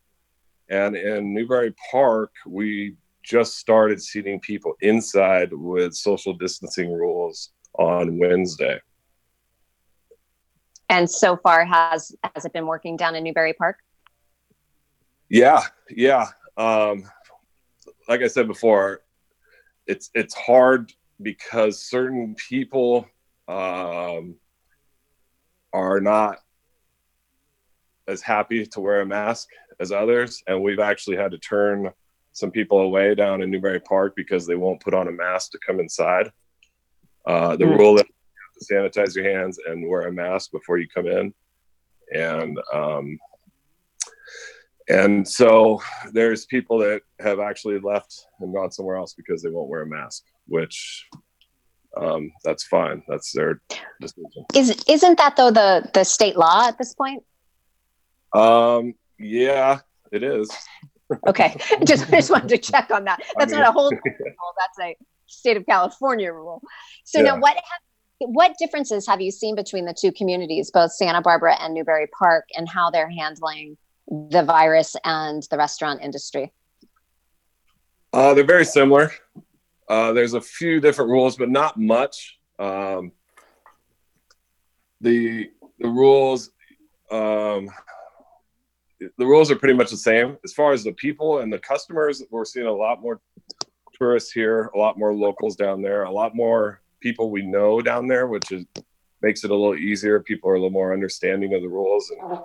[0.70, 8.18] And in Newbury Park, we just started seating people inside with social distancing rules on
[8.18, 8.82] Wednesday.
[10.90, 13.78] And so far, has has it been working down in Newbury Park?
[15.30, 16.28] Yeah, yeah.
[16.58, 17.04] Um,
[18.08, 19.02] like I said before,
[19.88, 23.08] it's it's hard because certain people
[23.48, 24.36] um,
[25.74, 26.40] are not
[28.08, 30.44] as happy to wear a mask as others.
[30.48, 31.92] And we've actually had to turn
[32.32, 35.60] some people away down in Newbury Park because they won't put on a mask to
[35.66, 36.32] come inside.
[37.26, 37.78] Uh, the mm.
[37.78, 41.34] rule is to sanitize your hands and wear a mask before you come in.
[42.14, 43.20] And um,
[44.90, 45.82] and so
[46.12, 49.88] there's people that have actually left and gone somewhere else because they won't wear a
[49.88, 51.08] mask, which
[52.00, 53.04] um, that's fine.
[53.08, 53.62] That's their
[54.02, 54.46] decision.
[54.56, 57.24] Is isn't that though the the state law at this point?
[58.34, 59.80] Um, yeah,
[60.12, 60.50] it is.
[61.28, 63.22] okay, just just wanted to check on that.
[63.38, 64.54] That's I mean, not a whole rule.
[64.58, 66.62] That's a state of California rule.
[67.04, 67.26] So yeah.
[67.26, 71.56] now, what have, what differences have you seen between the two communities, both Santa Barbara
[71.60, 73.78] and Newbury Park, and how they're handling
[74.08, 76.52] the virus and the restaurant industry?
[78.12, 79.12] Uh, they're very similar.
[79.88, 82.40] Uh, there's a few different rules, but not much.
[82.60, 83.12] Um,
[85.02, 86.52] the the rules
[87.12, 87.70] um,
[89.00, 92.24] the rules are pretty much the same as far as the people and the customers.
[92.32, 93.20] We're seeing a lot more
[93.94, 98.08] tourists here, a lot more locals down there, a lot more people we know down
[98.08, 98.66] there, which is
[99.22, 100.20] makes it a little easier.
[100.22, 102.40] People are a little more understanding of the rules, and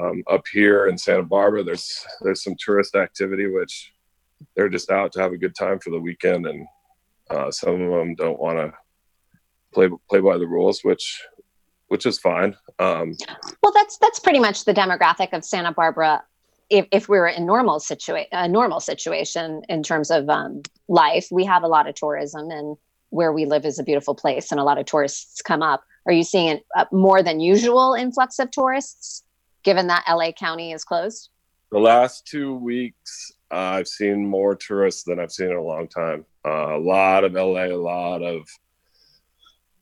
[0.00, 3.92] Um, up here in Santa Barbara, there's there's some tourist activity which
[4.54, 6.66] they're just out to have a good time for the weekend, and
[7.30, 8.72] uh, some of them don't want to
[9.72, 11.22] play play by the rules, which
[11.88, 12.56] which is fine.
[12.78, 13.16] Um,
[13.62, 16.22] well, that's that's pretty much the demographic of Santa Barbara.
[16.70, 21.26] If, if we were in normal situation, a normal situation in terms of um, life,
[21.30, 22.76] we have a lot of tourism, and
[23.10, 25.82] where we live is a beautiful place, and a lot of tourists come up.
[26.06, 29.24] Are you seeing a more than usual influx of tourists,
[29.62, 31.30] given that LA County is closed?
[31.70, 35.88] The last two weeks, uh, I've seen more tourists than I've seen in a long
[35.88, 36.24] time.
[36.44, 38.46] Uh, a lot of LA, a lot of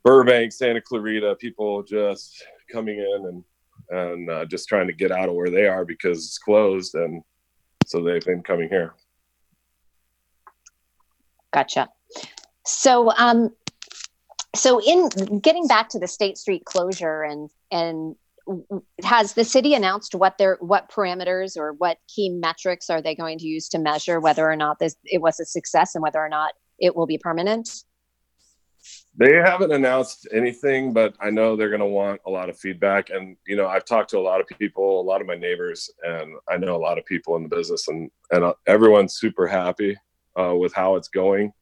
[0.05, 3.45] Burbank, Santa Clarita, people just coming in and
[3.89, 7.23] and uh, just trying to get out of where they are because it's closed, and
[7.87, 8.95] so they've been coming here.
[11.53, 11.89] Gotcha.
[12.65, 13.55] So, um,
[14.55, 18.17] so in getting back to the State Street closure and and
[19.03, 23.39] has the city announced what their what parameters or what key metrics are they going
[23.39, 26.29] to use to measure whether or not this it was a success and whether or
[26.29, 27.69] not it will be permanent?
[29.19, 33.11] They haven't announced anything, but I know they're going to want a lot of feedback.
[33.11, 35.91] And you know, I've talked to a lot of people, a lot of my neighbors,
[36.03, 39.47] and I know a lot of people in the business, and and uh, everyone's super
[39.47, 39.97] happy
[40.39, 41.53] uh, with how it's going.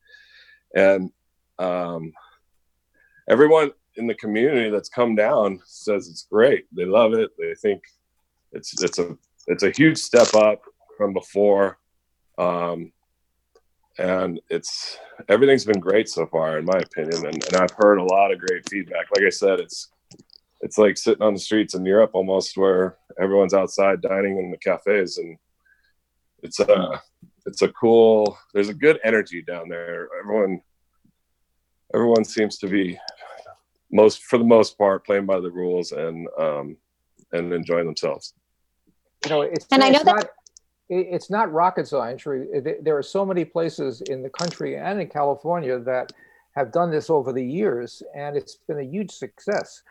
[0.75, 1.12] And
[1.59, 2.12] um,
[3.29, 6.66] everyone in the community that's come down says it's great.
[6.72, 7.30] They love it.
[7.38, 7.83] They think
[8.52, 10.62] it's it's a it's a huge step up
[10.96, 11.78] from before.
[12.38, 12.92] Um,
[13.98, 18.04] and it's everything's been great so far in my opinion and, and i've heard a
[18.04, 19.90] lot of great feedback like i said it's
[20.62, 24.57] it's like sitting on the streets in europe almost where everyone's outside dining in the
[24.59, 25.38] cafes and
[26.42, 27.00] it's a
[27.46, 30.61] it's a cool there's a good energy down there everyone
[31.94, 32.98] everyone seems to be
[33.94, 36.76] most for the most part playing by the rules and um
[37.33, 38.35] and enjoying themselves
[39.24, 40.26] you know it's and i know it's that not,
[40.88, 42.24] it's not rocket science.
[42.24, 46.12] There are so many places in the country and in California that
[46.57, 49.83] have done this over the years, and it's been a huge success.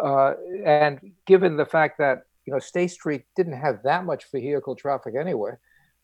[0.00, 4.74] Uh, and given the fact that you know State Street didn't have that much vehicle
[4.74, 5.52] traffic anyway,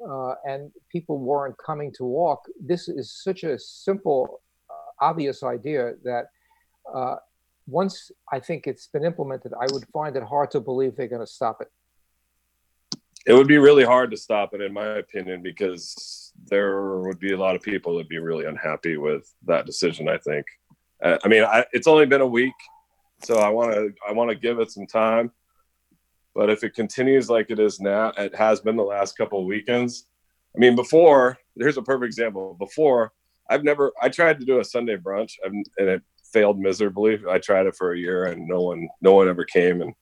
[0.09, 4.41] uh, and people weren't coming to walk, this is such a simple,
[4.71, 6.27] uh, obvious idea that
[6.95, 7.17] uh,
[7.67, 11.21] once I think it's been implemented, I would find it hard to believe they're going
[11.21, 11.69] to stop it.
[13.27, 17.33] It would be really hard to stop it in my opinion because there would be
[17.33, 20.47] a lot of people that'd be really unhappy with that decision i think.
[21.03, 22.55] Uh, i mean I, it's only been a week
[23.25, 25.33] so i want to i want to give it some time.
[26.37, 29.47] But if it continues like it is now it has been the last couple of
[29.47, 30.07] weekends.
[30.55, 32.55] I mean before here's a perfect example.
[32.55, 33.13] Before
[33.51, 37.19] i've never i tried to do a sunday brunch and it failed miserably.
[37.29, 39.83] I tried it for a year and no one no one ever came.
[39.83, 39.95] And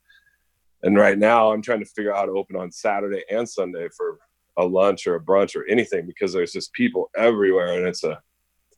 [0.83, 3.89] and right now, I'm trying to figure out how to open on Saturday and Sunday
[3.97, 4.19] for
[4.59, 8.21] a lunch or a brunch or anything because there's just people everywhere, and it's a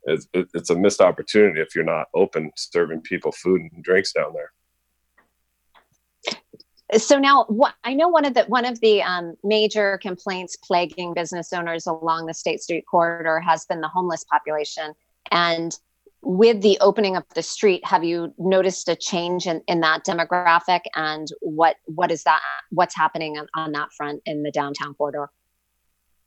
[0.04, 4.32] it's, it's a missed opportunity if you're not open serving people food and drinks down
[4.32, 4.52] there.
[6.98, 11.12] So now what i know one of the one of the um, major complaints plaguing
[11.12, 14.94] business owners along the state street corridor has been the homeless population.
[15.32, 15.76] And
[16.22, 20.80] with the opening of the street, have you noticed a change in, in that demographic
[20.94, 25.30] and what what is that what's happening on, on that front in the downtown corridor?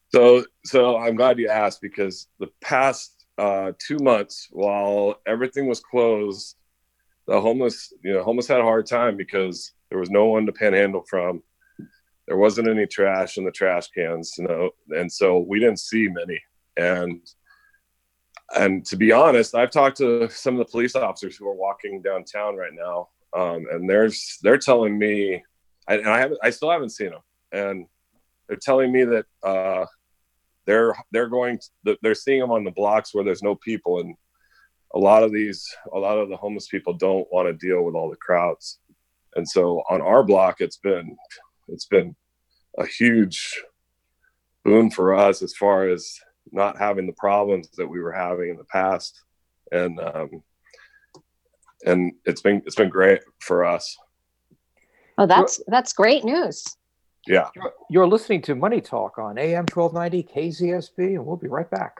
[0.09, 5.79] So so I'm glad you asked because the past uh, two months, while everything was
[5.79, 6.55] closed,
[7.27, 10.51] the homeless you know homeless had a hard time because there was no one to
[10.51, 11.43] panhandle from.
[12.27, 16.07] There wasn't any trash in the trash cans, you know, and so we didn't see
[16.07, 16.39] many.
[16.77, 17.21] And
[18.57, 22.01] and to be honest, I've talked to some of the police officers who are walking
[22.01, 25.43] downtown right now, um, and there's they're telling me,
[25.87, 27.85] and I haven't, I still haven't seen them, and
[28.47, 29.85] they're telling me that uh,
[30.65, 34.15] they're they're going, to, they're seeing them on the blocks where there's no people, and
[34.95, 37.95] a lot of these, a lot of the homeless people don't want to deal with
[37.95, 38.79] all the crowds,
[39.35, 41.15] and so on our block, it's been,
[41.67, 42.15] it's been
[42.79, 43.63] a huge
[44.63, 46.19] boon for us as far as
[46.51, 49.21] not having the problems that we were having in the past.
[49.71, 50.43] And um,
[51.85, 53.97] and it's been it's been great for us.
[55.17, 56.63] Oh that's that's great news.
[57.27, 57.49] Yeah.
[57.55, 61.99] You're, you're listening to money talk on am 1290 kzsb and we'll be right back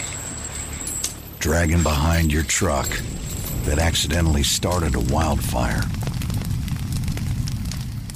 [1.41, 2.87] dragging behind your truck
[3.65, 5.81] that accidentally started a wildfire.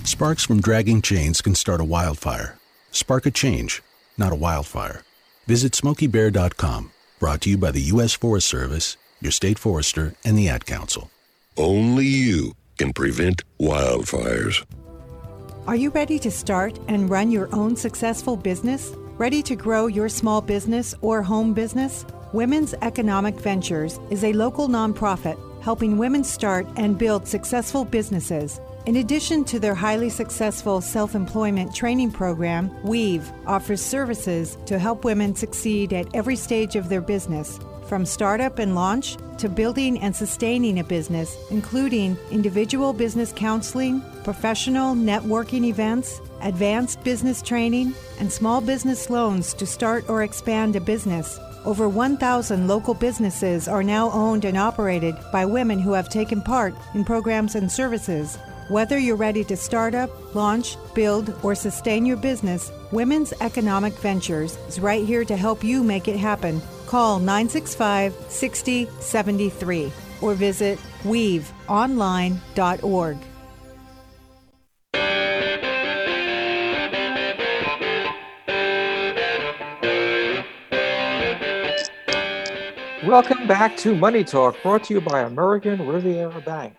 [0.03, 2.55] Sparks from dragging chains can start a wildfire.
[2.91, 3.81] Spark a change,
[4.15, 5.01] not a wildfire.
[5.47, 6.91] Visit SmokeyBear.com.
[7.19, 8.13] Brought to you by the U.S.
[8.13, 11.09] Forest Service, your state forester, and the Ad Council.
[11.57, 14.63] Only you can prevent wildfires.
[15.65, 18.93] Are you ready to start and run your own successful business?
[19.17, 22.05] Ready to grow your small business or home business?
[22.35, 28.59] Women's Economic Ventures is a local nonprofit helping women start and build successful businesses.
[28.85, 35.05] In addition to their highly successful self employment training program, Weave offers services to help
[35.05, 37.57] women succeed at every stage of their business,
[37.87, 44.93] from startup and launch to building and sustaining a business, including individual business counseling, professional
[44.93, 51.39] networking events, advanced business training, and small business loans to start or expand a business.
[51.65, 56.75] Over 1,000 local businesses are now owned and operated by women who have taken part
[56.93, 58.37] in programs and services.
[58.67, 64.57] Whether you're ready to start up, launch, build, or sustain your business, Women's Economic Ventures
[64.67, 66.61] is right here to help you make it happen.
[66.85, 69.91] Call 965 6073
[70.21, 73.17] or visit weaveonline.org.
[83.05, 86.73] Welcome back to Money Talk, brought to you by American Riviera Bank.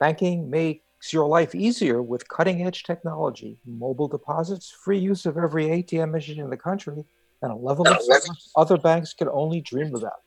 [0.00, 5.66] Banking makes your life easier with cutting edge technology, mobile deposits, free use of every
[5.66, 7.04] ATM machine in the country,
[7.42, 10.20] and a level of service other banks can only dream about.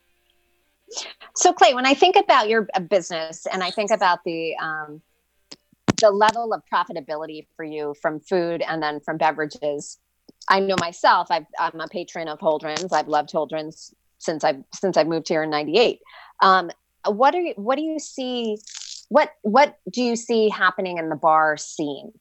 [1.36, 5.02] So, Clay, when I think about your uh, business and I think about the um,
[5.99, 9.99] the level of profitability for you from food and then from beverages,
[10.47, 11.28] I know myself.
[11.30, 12.93] i am a patron of Holdren's.
[12.93, 16.00] I've loved Holdren's since I've since I've moved here in '98.
[16.42, 16.72] Um,
[17.06, 18.58] what are you, what do you see?
[19.10, 22.12] What what do you see happening in the bar scene?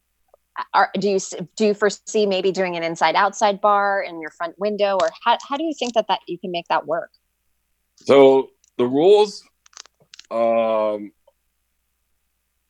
[0.74, 1.18] Are, do you
[1.56, 5.38] do you foresee maybe doing an inside outside bar in your front window, or how
[5.48, 7.10] how do you think that that you can make that work?
[7.96, 9.44] So the rules
[10.30, 11.12] um,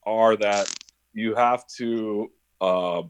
[0.05, 0.71] are that
[1.13, 3.03] you have to uh,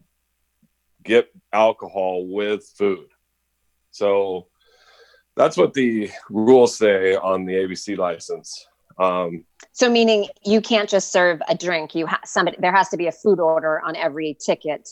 [1.04, 3.08] get alcohol with food.
[3.92, 4.48] So
[5.42, 8.68] that's what the rules say on the ABC license.
[9.00, 11.96] Um, so meaning you can't just serve a drink.
[11.96, 12.58] You have somebody.
[12.60, 14.88] There has to be a food order on every ticket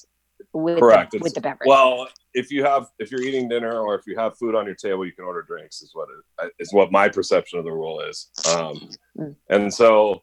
[0.54, 1.68] with correct the, with the beverage.
[1.68, 4.74] Well, if you have if you're eating dinner or if you have food on your
[4.74, 5.84] table, you can order drinks.
[5.84, 6.08] Is what
[6.42, 8.30] it, is what my perception of the rule is.
[8.48, 9.36] Um, Mm.
[9.50, 10.22] and so,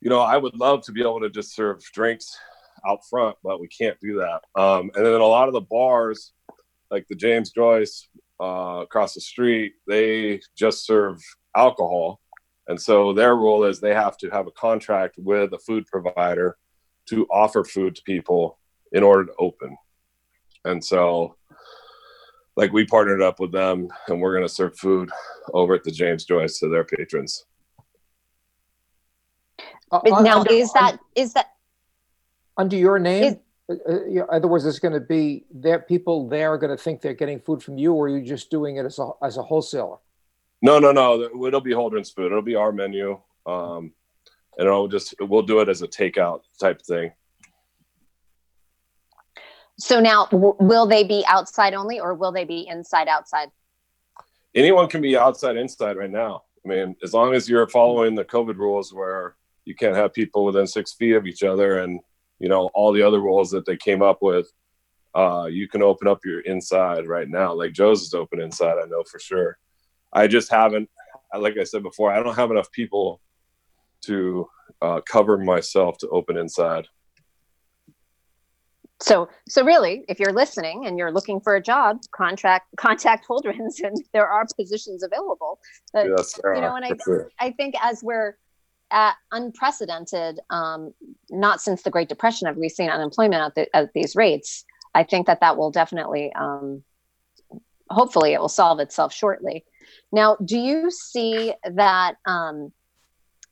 [0.00, 2.38] you know, I would love to be able to just serve drinks
[2.88, 4.40] out front, but we can't do that.
[4.60, 6.32] Um, and then a lot of the bars,
[6.90, 8.08] like the James Joyce
[8.40, 11.20] uh, across the street, they just serve
[11.56, 12.20] alcohol.
[12.68, 16.56] And so their rule is they have to have a contract with a food provider
[17.06, 18.58] to offer food to people
[18.92, 19.76] in order to open.
[20.64, 21.36] And so,
[22.56, 25.10] like, we partnered up with them and we're going to serve food
[25.54, 27.44] over at the James Joyce to their patrons.
[29.90, 31.52] Uh, But now under- is that is that
[32.56, 33.34] under your name?
[33.34, 33.36] Uh,
[33.70, 35.80] uh, yeah, in other words, it's going to be there.
[35.80, 38.50] People there are going to think they're getting food from you, or you're you just
[38.50, 39.96] doing it as a as a wholesaler?
[40.62, 41.20] No, no, no.
[41.46, 42.26] It'll be Holdren's food.
[42.26, 43.20] It'll be our menu.
[43.46, 43.92] Um,
[44.58, 47.12] and it'll just, we'll do it as a takeout type thing.
[49.78, 53.50] so now w- will they be outside only or will they be inside outside?
[54.54, 58.24] anyone can be outside inside right now i mean as long as you're following the
[58.24, 62.00] covid rules where you can't have people within six feet of each other and
[62.38, 64.50] you know all the other rules that they came up with
[65.14, 68.86] uh, you can open up your inside right now like joe's is open inside i
[68.86, 69.58] know for sure
[70.12, 70.88] i just haven't
[71.38, 73.20] like i said before i don't have enough people
[74.00, 74.48] to
[74.82, 76.86] uh, cover myself to open inside
[79.00, 83.80] So so really, if you're listening and you're looking for a job, contract contact Holdren's
[83.80, 85.58] and there are positions available.
[85.92, 87.30] But, Yes, you know, and I sure.
[87.38, 88.36] I think as we're
[88.90, 90.92] at unprecedented, um,
[91.30, 94.64] not since the Great Depression have we seen unemployment at, the, at these rates.
[94.94, 96.82] I think that that will definitely, um,
[97.90, 99.64] hopefully, it will solve itself shortly.
[100.12, 102.72] Now, do you see that um,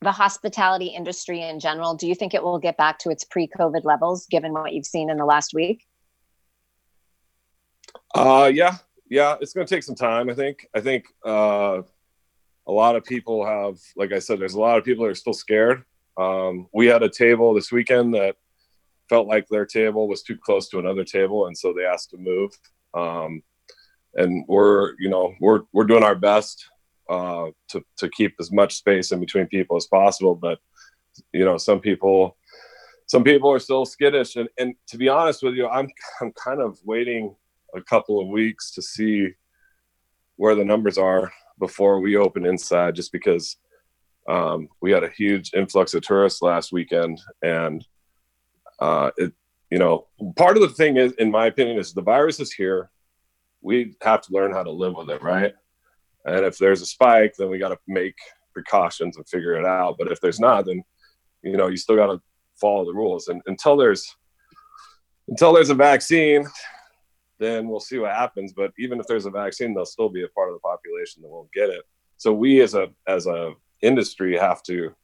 [0.01, 1.95] the hospitality industry in general?
[1.95, 5.11] Do you think it will get back to its pre-COVID levels, given what you've seen
[5.11, 5.85] in the last week?
[8.15, 8.77] Uh, yeah,
[9.11, 10.31] yeah, it's going to take some time.
[10.31, 10.69] I think.
[10.75, 11.83] I think uh,
[12.67, 15.17] a lot of people have, like I said, there's a lot of people that are
[15.17, 15.85] still scared.
[16.17, 18.37] Um, we had a table this weekend that
[19.09, 22.17] felt like their table was too close to another table, and so they asked to
[22.17, 22.53] move.
[22.95, 23.43] Um,
[24.15, 26.67] and we're, you know, we're we're doing our best
[27.11, 30.35] uh, to to keep as much space in between people as possible.
[30.35, 30.59] But
[31.33, 32.37] you know, some people
[33.07, 35.89] some people are still skittish, and and to be honest with you, I'm
[36.21, 37.35] I'm kind of waiting
[37.75, 39.31] a couple of weeks to see
[40.37, 43.57] where the numbers are before we open inside, just because
[44.29, 47.87] um, we had a huge influx of tourists last weekend, and
[48.81, 49.33] uh, it
[49.71, 52.91] you know part of the thing is, in my opinion, is the virus is here.
[53.61, 55.55] We have to learn how to live with it, right?
[56.27, 58.17] And if there's a spike, then we got to make
[58.53, 59.97] precautions and figure it out.
[59.99, 60.83] But if there's not, then
[61.43, 62.21] you know you still got to
[62.57, 63.29] follow the rules.
[63.29, 64.15] And until there's
[65.29, 66.47] until there's a vaccine,
[67.39, 68.53] then we'll see what happens.
[68.53, 71.31] But even if there's a vaccine, there'll still be a part of the population that
[71.31, 71.83] won't get it.
[72.17, 74.95] So we as a as a industry have to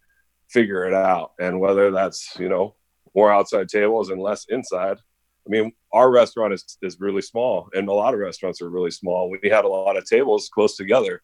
[0.49, 1.33] figure it out.
[1.41, 2.75] And whether that's, you know,
[3.15, 4.99] more outside tables and less inside.
[5.47, 8.91] I mean, our restaurant is, is really small and a lot of restaurants are really
[8.91, 9.31] small.
[9.31, 11.23] We had a lot of tables close together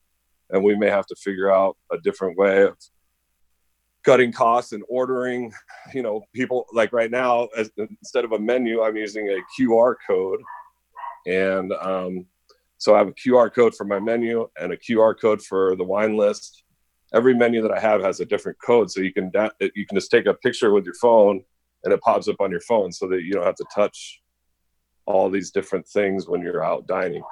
[0.51, 2.77] and we may have to figure out a different way of
[4.05, 5.53] cutting costs and ordering
[5.93, 9.97] you know people like right now as, instead of a menu i'm using a qr
[10.07, 10.39] code
[11.27, 12.27] and um,
[12.79, 15.85] so i have a qr code for my menu and a qr code for the
[15.85, 16.64] wine list
[17.14, 19.31] every menu that i have has a different code so you can
[19.74, 21.43] you can just take a picture with your phone
[21.85, 24.22] and it pops up on your phone so that you don't have to touch
[25.07, 27.22] all these different things when you're out dining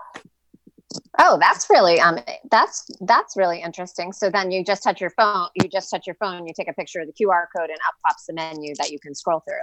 [1.19, 2.19] Oh, that's really um
[2.51, 4.13] that's that's really interesting.
[4.13, 6.73] So then you just touch your phone, you just touch your phone, you take a
[6.73, 9.63] picture of the QR code and up pops the menu that you can scroll through.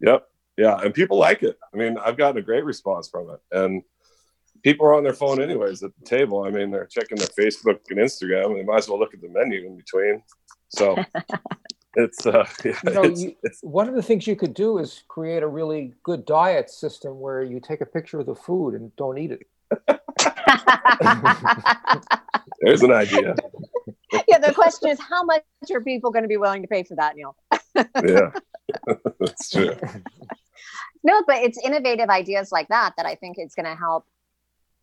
[0.00, 0.26] Yep.
[0.56, 1.58] Yeah, and people like it.
[1.72, 3.40] I mean, I've gotten a great response from it.
[3.52, 3.82] And
[4.62, 6.44] people are on their phone anyways at the table.
[6.44, 8.56] I mean, they're checking their Facebook and Instagram.
[8.56, 10.22] They might as well look at the menu in between.
[10.68, 10.96] So
[11.96, 15.04] it's uh yeah, You know, it's, you, one of the things you could do is
[15.08, 18.94] create a really good diet system where you take a picture of the food and
[18.96, 19.46] don't eat it.
[22.60, 23.34] there's an idea.
[24.28, 25.42] yeah, the question is how much
[25.72, 27.34] are people going to be willing to pay for that, Neil?
[28.04, 28.32] Yeah.
[29.18, 29.74] That's true.
[31.04, 34.06] No, but it's innovative ideas like that that I think it's going to help,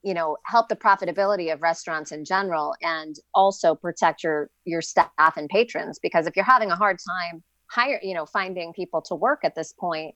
[0.03, 5.09] you know, help the profitability of restaurants in general and also protect your your staff
[5.37, 9.15] and patrons because if you're having a hard time hire, you know, finding people to
[9.15, 10.15] work at this point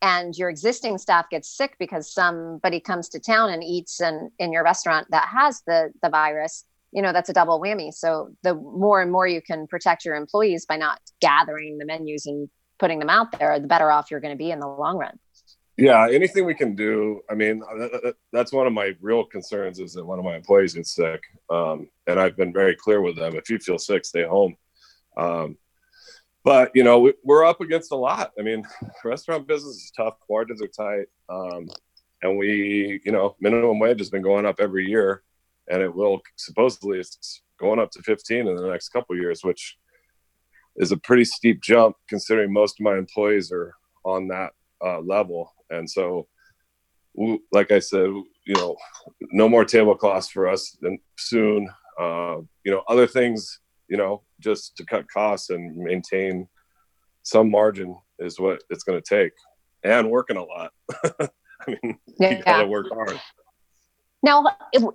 [0.00, 4.52] and your existing staff gets sick because somebody comes to town and eats in, in
[4.52, 7.92] your restaurant that has the the virus, you know, that's a double whammy.
[7.92, 12.26] So the more and more you can protect your employees by not gathering the menus
[12.26, 12.48] and
[12.78, 15.18] putting them out there, the better off you're going to be in the long run.
[15.78, 17.22] Yeah, anything we can do.
[17.30, 20.36] I mean, th- th- that's one of my real concerns is that one of my
[20.36, 21.22] employees gets sick.
[21.48, 24.54] Um, and I've been very clear with them if you feel sick, stay home.
[25.16, 25.56] Um,
[26.44, 28.32] but, you know, we, we're up against a lot.
[28.38, 28.64] I mean,
[29.04, 31.06] restaurant business is tough, margins are tight.
[31.28, 31.68] Um,
[32.22, 35.22] and we, you know, minimum wage has been going up every year.
[35.68, 39.78] And it will supposedly it's going up to 15 in the next couple years, which
[40.76, 44.52] is a pretty steep jump considering most of my employees are on that
[44.84, 45.52] uh, level.
[45.70, 46.28] And so,
[47.52, 48.08] like I said,
[48.46, 48.76] you know,
[49.32, 51.68] no more tablecloths for us then soon.
[52.00, 56.48] Uh, you know, other things, you know, just to cut costs and maintain
[57.22, 59.32] some margin is what it's going to take.
[59.84, 60.72] And working a lot.
[61.20, 63.20] I mean, you got to work hard.
[64.22, 64.44] Now,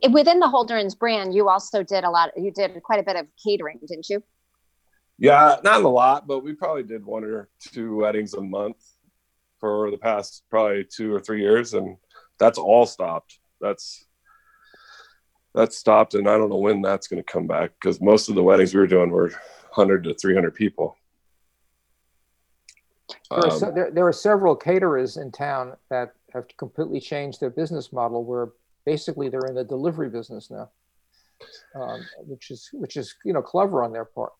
[0.09, 2.31] within the Holdrens brand, you also did a lot.
[2.37, 4.23] You did quite a bit of catering, didn't you?
[5.19, 8.77] Yeah, not a lot, but we probably did one or two weddings a month
[9.59, 11.97] for the past probably two or three years, and
[12.39, 13.39] that's all stopped.
[13.59, 14.05] That's
[15.55, 18.35] that's stopped, and I don't know when that's going to come back because most of
[18.35, 19.31] the weddings we were doing were
[19.73, 20.95] 100 to 300 people.
[23.31, 27.49] There are, Um, there, there are several caterers in town that have completely changed their
[27.49, 28.49] business model where
[28.85, 30.69] basically they're in the delivery business now,
[31.73, 34.33] um, which is which is you know clever on their part.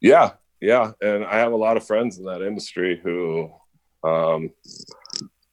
[0.00, 3.50] Yeah, yeah, and I have a lot of friends in that industry who
[4.04, 4.50] um,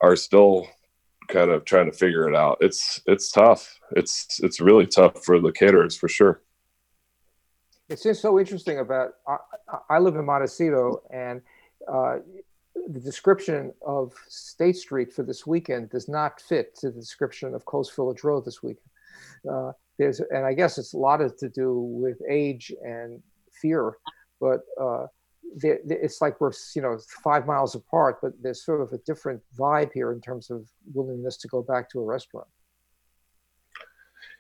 [0.02, 0.68] are still
[1.28, 2.58] kind of trying to figure it out.
[2.62, 3.78] It's it's tough.
[3.96, 6.42] It's it's really tough for the caterers for sure.
[7.90, 9.14] It's just so interesting about.
[9.28, 9.38] I,
[9.90, 11.42] I- live in Montecito, and
[11.92, 12.18] uh,
[12.88, 17.66] the description of State Street for this weekend does not fit to the description of
[17.66, 18.90] Coast Village Road this weekend.
[19.50, 23.22] Uh, there's, and I guess it's a lot to do with age and
[23.62, 23.98] fear,
[24.40, 25.08] but uh,
[25.56, 29.42] there- it's like we're you know five miles apart, but there's sort of a different
[29.58, 32.48] vibe here in terms of willingness to go back to a restaurant.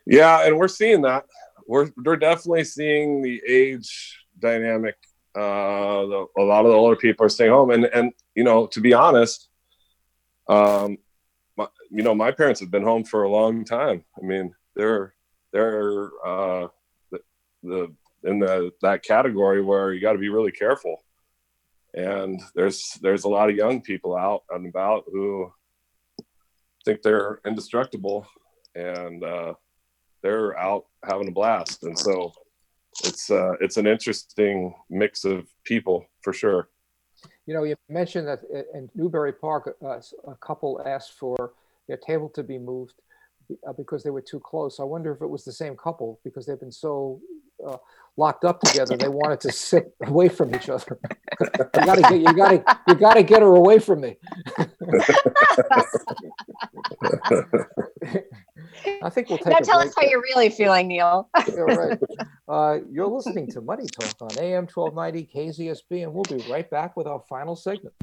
[0.06, 1.26] Yeah, and we're seeing that.
[1.68, 4.95] We're we're definitely seeing the age dynamic.
[5.36, 8.68] Uh, the, a lot of the older people are staying home, and and you know,
[8.68, 9.50] to be honest,
[10.48, 10.98] um,
[11.58, 14.04] my, you know, my parents have been home for a long time.
[14.18, 15.14] I mean, they're
[15.52, 16.68] they're uh,
[17.12, 17.20] the,
[17.64, 17.93] the
[18.28, 21.03] in the that category where you got to be really careful.
[21.93, 25.51] And there's there's a lot of young people out and about who
[26.86, 28.28] think they're indestructible,
[28.75, 29.53] and uh,
[30.21, 31.84] they're out having a blast.
[31.84, 32.34] And so
[33.03, 36.69] it's uh, it's an interesting mix of people for sure.
[37.45, 38.41] You know, you mentioned that
[38.73, 41.53] in Newbury Park, uh, a couple asked for
[41.88, 42.95] their table to be moved
[43.67, 44.80] uh, because they were too close.
[44.80, 47.21] I wonder if it was the same couple because they've been so
[47.66, 47.78] uh,
[48.18, 48.97] locked up together.
[48.97, 50.99] They wanted to sit away from each other.
[51.39, 54.18] you gotta get you gotta you gotta get her away from me.
[59.03, 59.47] I think we'll take.
[59.47, 61.30] Now tell us how you're really feeling, Neil.
[61.47, 61.99] you're right.
[62.47, 66.95] Uh, you're listening to Money Talk on AM 1290 KZSB, and we'll be right back
[66.95, 67.93] with our final segment.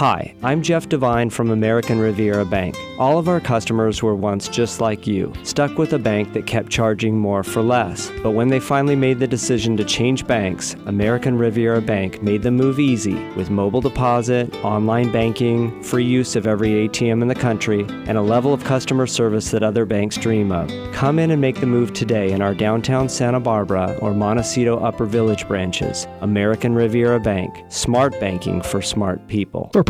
[0.00, 2.74] Hi, I'm Jeff DeVine from American Riviera Bank.
[2.98, 6.70] All of our customers were once just like you, stuck with a bank that kept
[6.70, 8.10] charging more for less.
[8.22, 12.50] But when they finally made the decision to change banks, American Riviera Bank made the
[12.50, 17.82] move easy with mobile deposit, online banking, free use of every ATM in the country,
[18.06, 20.70] and a level of customer service that other banks dream of.
[20.94, 25.04] Come in and make the move today in our downtown Santa Barbara or Montecito Upper
[25.04, 26.06] Village branches.
[26.22, 29.68] American Riviera Bank, smart banking for smart people.
[29.74, 29.89] For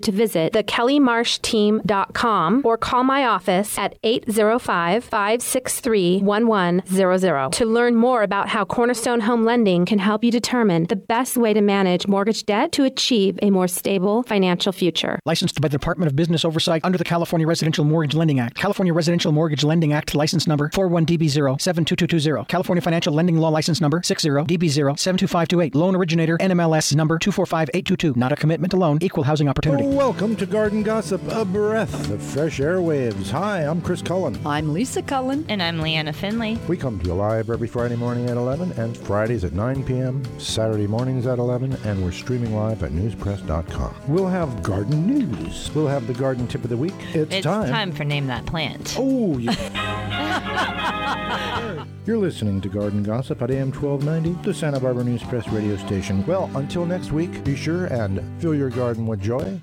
[0.00, 8.48] to visit thekellymarshteam.com or call my office at 805 563 1100 to learn more about
[8.48, 12.72] how Cornerstone Home Lending can help you determine the best way to manage mortgage debt
[12.72, 15.18] to achieve a more stable financial future.
[15.24, 18.56] Licensed by the Department of Business Oversight under the California Residential Mortgage Lending Act.
[18.56, 25.74] California Residential Mortgage Lending Act license number 41DB0 California Financial Lending Law license number 60DB0
[25.74, 28.14] Loan originator NMLS number 245822.
[28.16, 28.98] Not a commitment to loan.
[29.00, 29.71] Equal housing opportunity.
[29.72, 33.30] Welcome to Garden Gossip, a breath of fresh airwaves.
[33.30, 34.38] Hi, I'm Chris Cullen.
[34.44, 35.46] I'm Lisa Cullen.
[35.48, 36.58] And I'm Leanna Finley.
[36.68, 40.22] We come to you live every Friday morning at 11 and Fridays at 9 p.m.,
[40.38, 43.94] Saturday mornings at 11, and we're streaming live at newspress.com.
[44.08, 45.70] We'll have garden news.
[45.74, 46.92] We'll have the garden tip of the week.
[47.14, 47.70] It's, time it's time.
[47.70, 48.96] time for Name That Plant.
[48.98, 49.52] Oh, yeah.
[52.04, 56.26] You're listening to Garden Gossip at AM 1290, the Santa Barbara News Press radio station.
[56.26, 59.61] Well, until next week, be sure and fill your garden with joy.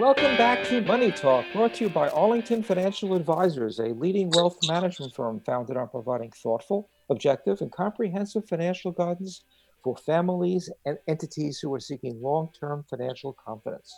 [0.00, 4.56] Welcome back to Money Talk, brought to you by Arlington Financial Advisors, a leading wealth
[4.66, 9.44] management firm founded on providing thoughtful, objective, and comprehensive financial guidance
[9.84, 13.94] for families and entities who are seeking long-term financial confidence.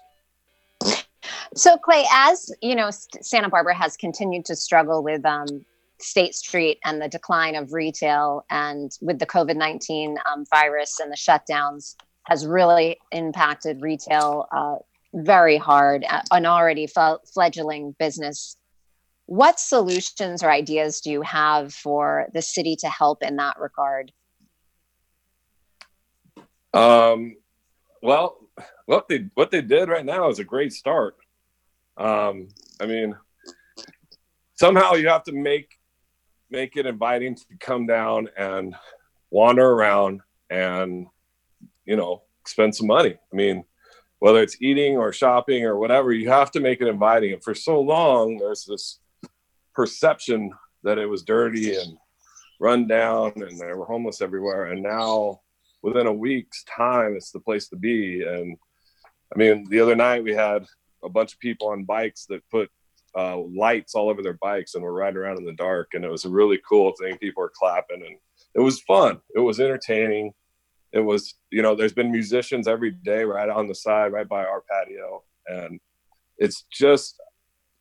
[1.54, 5.64] So, Clay, as you know, Santa Barbara has continued to struggle with um,
[6.00, 11.12] State Street and the decline of retail, and with the COVID 19 um, virus and
[11.12, 11.94] the shutdowns,
[12.24, 14.78] has really impacted retail uh,
[15.14, 16.88] very hard, uh, an already
[17.32, 18.56] fledgling business.
[19.26, 24.12] What solutions or ideas do you have for the city to help in that regard?
[26.74, 27.36] Um,
[28.02, 28.38] well,
[28.86, 31.16] what they what they did right now is a great start.
[31.96, 32.48] Um,
[32.80, 33.16] I mean,
[34.54, 35.78] somehow you have to make
[36.50, 38.74] make it inviting to come down and
[39.30, 41.06] wander around and
[41.84, 43.14] you know spend some money.
[43.32, 43.64] I mean,
[44.22, 47.32] whether it's eating or shopping or whatever, you have to make it inviting.
[47.32, 49.00] And for so long, there's this
[49.74, 50.52] perception
[50.84, 51.96] that it was dirty and
[52.60, 54.66] run down and there were homeless everywhere.
[54.66, 55.40] And now,
[55.82, 58.22] within a week's time, it's the place to be.
[58.22, 58.56] And
[59.34, 60.66] I mean, the other night we had
[61.02, 62.70] a bunch of people on bikes that put
[63.18, 65.94] uh, lights all over their bikes and were riding around in the dark.
[65.94, 67.18] And it was a really cool thing.
[67.18, 68.16] People were clapping and
[68.54, 69.20] it was fun.
[69.34, 70.32] It was entertaining.
[70.92, 74.44] It was, you know, there's been musicians every day right on the side, right by
[74.44, 75.22] our patio.
[75.46, 75.80] And
[76.38, 77.20] it's just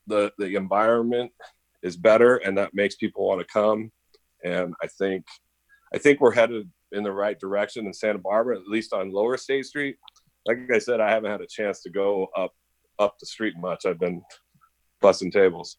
[0.07, 1.32] the, the environment
[1.84, 3.91] is better and that makes people want to come.
[4.43, 5.26] And I think,
[5.93, 9.38] I think we're headed in the right direction in Santa Barbara, at least on Lower
[9.38, 9.97] State Street.
[10.45, 12.53] Like I said, I haven't had a chance to go up
[12.99, 13.86] up the street much.
[13.86, 14.22] I've been
[15.01, 15.78] busting tables.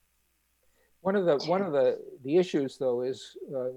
[1.00, 3.70] One of the one of the the issues though is uh,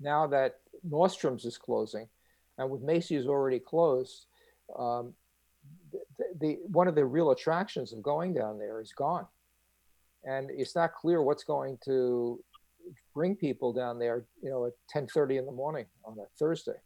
[0.00, 0.56] now that
[0.88, 2.08] Nordstrom's is closing,
[2.58, 4.26] and with Macy's already closed,
[4.78, 5.14] um,
[5.92, 9.26] the, the one of the real attractions of going down there is gone,
[10.24, 12.40] and it's not clear what's going to
[13.14, 14.24] bring people down there.
[14.42, 16.80] You know, at ten thirty in the morning on a Thursday.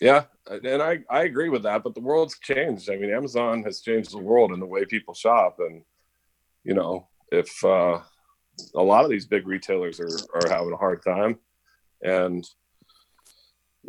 [0.00, 1.82] Yeah, and I I agree with that.
[1.82, 2.90] But the world's changed.
[2.90, 5.82] I mean, Amazon has changed the world and the way people shop, and
[6.64, 8.00] you know, if uh,
[8.74, 11.38] a lot of these big retailers are are having a hard time,
[12.02, 12.48] and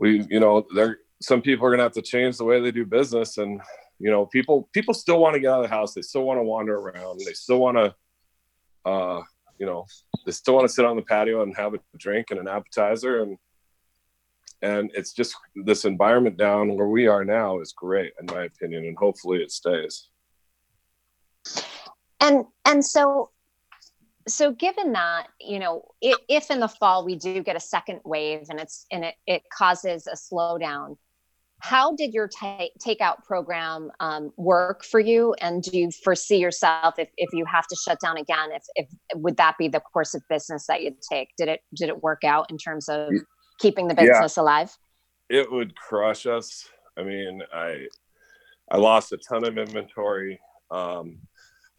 [0.02, 2.86] we you know they're some people are gonna have to change the way they do
[2.86, 3.62] business, and
[4.00, 5.94] you know, people people still want to get out of the house.
[5.94, 7.22] They still want to wander around.
[7.26, 7.96] They still want to.
[8.84, 9.22] Uh,
[9.60, 9.86] you know,
[10.26, 13.22] they still want to sit on the patio and have a drink and an appetizer
[13.22, 13.38] and
[14.64, 15.36] and it's just
[15.66, 19.52] this environment down where we are now is great in my opinion and hopefully it
[19.52, 20.10] stays
[22.20, 23.32] and and so
[24.28, 28.00] so given that you know if, if in the fall we do get a second
[28.04, 30.98] wave and it's and it, it causes a slowdown
[31.64, 36.96] how did your t- takeout program um, work for you and do you foresee yourself
[36.98, 40.14] if, if you have to shut down again if, if would that be the course
[40.14, 43.12] of business that you'd take did it did it work out in terms of
[43.62, 44.78] keeping the business yeah, alive?
[45.30, 46.68] It would crush us.
[46.98, 47.86] I mean, I
[48.70, 50.40] I lost a ton of inventory.
[50.72, 51.20] Um,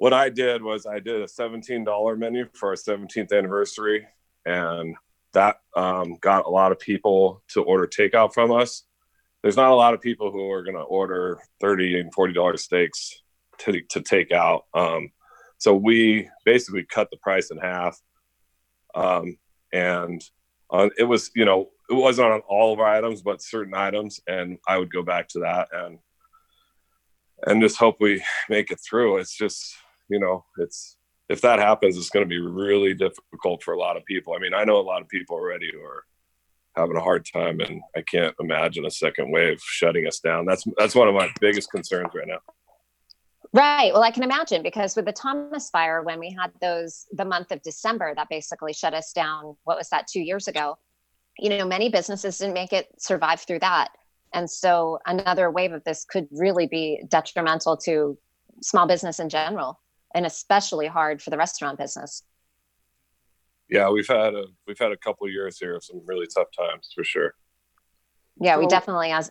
[0.03, 4.05] what I did was I did a $17 menu for our 17th anniversary,
[4.44, 4.96] and
[5.32, 8.82] that um, got a lot of people to order takeout from us.
[9.42, 13.22] There's not a lot of people who are going to order 30 and $40 steaks
[13.59, 14.64] to, to take out.
[14.74, 15.12] Um,
[15.59, 17.96] so we basically cut the price in half.
[18.96, 19.38] Um,
[19.72, 20.20] and
[20.70, 24.20] on it was you know it wasn't on all of our items but certain items
[24.26, 25.98] and i would go back to that and
[27.46, 29.74] and just hope we make it through it's just
[30.12, 30.96] you know it's
[31.28, 34.38] if that happens it's going to be really difficult for a lot of people i
[34.38, 36.04] mean i know a lot of people already who are
[36.76, 40.64] having a hard time and i can't imagine a second wave shutting us down that's
[40.78, 42.38] that's one of my biggest concerns right now
[43.54, 43.92] Right.
[43.92, 47.50] Well, I can imagine because with the Thomas fire, when we had those, the month
[47.50, 49.56] of December, that basically shut us down.
[49.64, 50.78] What was that, two years ago?
[51.38, 53.88] You know, many businesses didn't make it survive through that.
[54.32, 58.16] And so another wave of this could really be detrimental to
[58.62, 59.78] small business in general
[60.14, 62.22] and especially hard for the restaurant business.
[63.68, 66.48] Yeah, we've had a we've had a couple of years here of some really tough
[66.56, 67.34] times for sure.
[68.40, 69.30] Yeah, so, we definitely as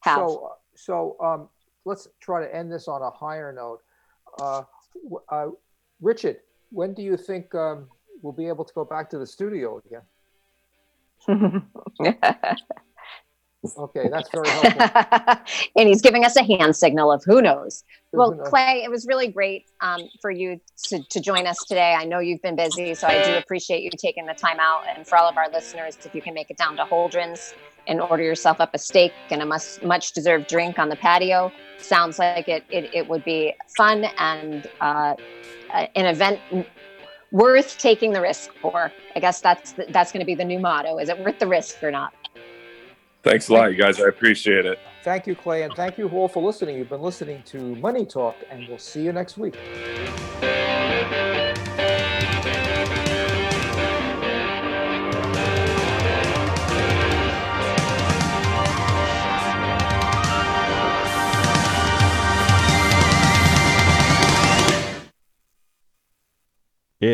[0.00, 0.18] have.
[0.18, 1.48] So, so um,
[1.84, 3.80] let's try to end this on a higher note.
[4.40, 4.62] Uh,
[5.30, 5.48] uh,
[6.00, 6.38] Richard,
[6.70, 7.88] when do you think um,
[8.22, 10.02] we'll be able to go back to the studio again?
[13.76, 15.36] okay, that's very helpful.
[15.76, 17.84] and he's giving us a hand signal of who knows.
[18.12, 21.94] Well, Clay, it was really great um, for you to, to join us today.
[21.94, 24.84] I know you've been busy, so I do appreciate you taking the time out.
[24.88, 27.54] And for all of our listeners, if you can make it down to Holdren's
[27.86, 31.52] and order yourself up a steak and a much, much deserved drink on the patio,
[31.76, 35.14] sounds like it, it, it would be fun and uh,
[35.72, 36.40] an event
[37.30, 38.90] worth taking the risk for.
[39.14, 40.98] I guess that's that's going to be the new motto.
[40.98, 42.14] Is it worth the risk or not?
[43.22, 44.00] Thanks a lot, you guys.
[44.00, 44.78] I appreciate it.
[45.02, 46.76] Thank you, Clay, and thank you all for listening.
[46.76, 49.56] You've been listening to Money Talk, and we'll see you next week.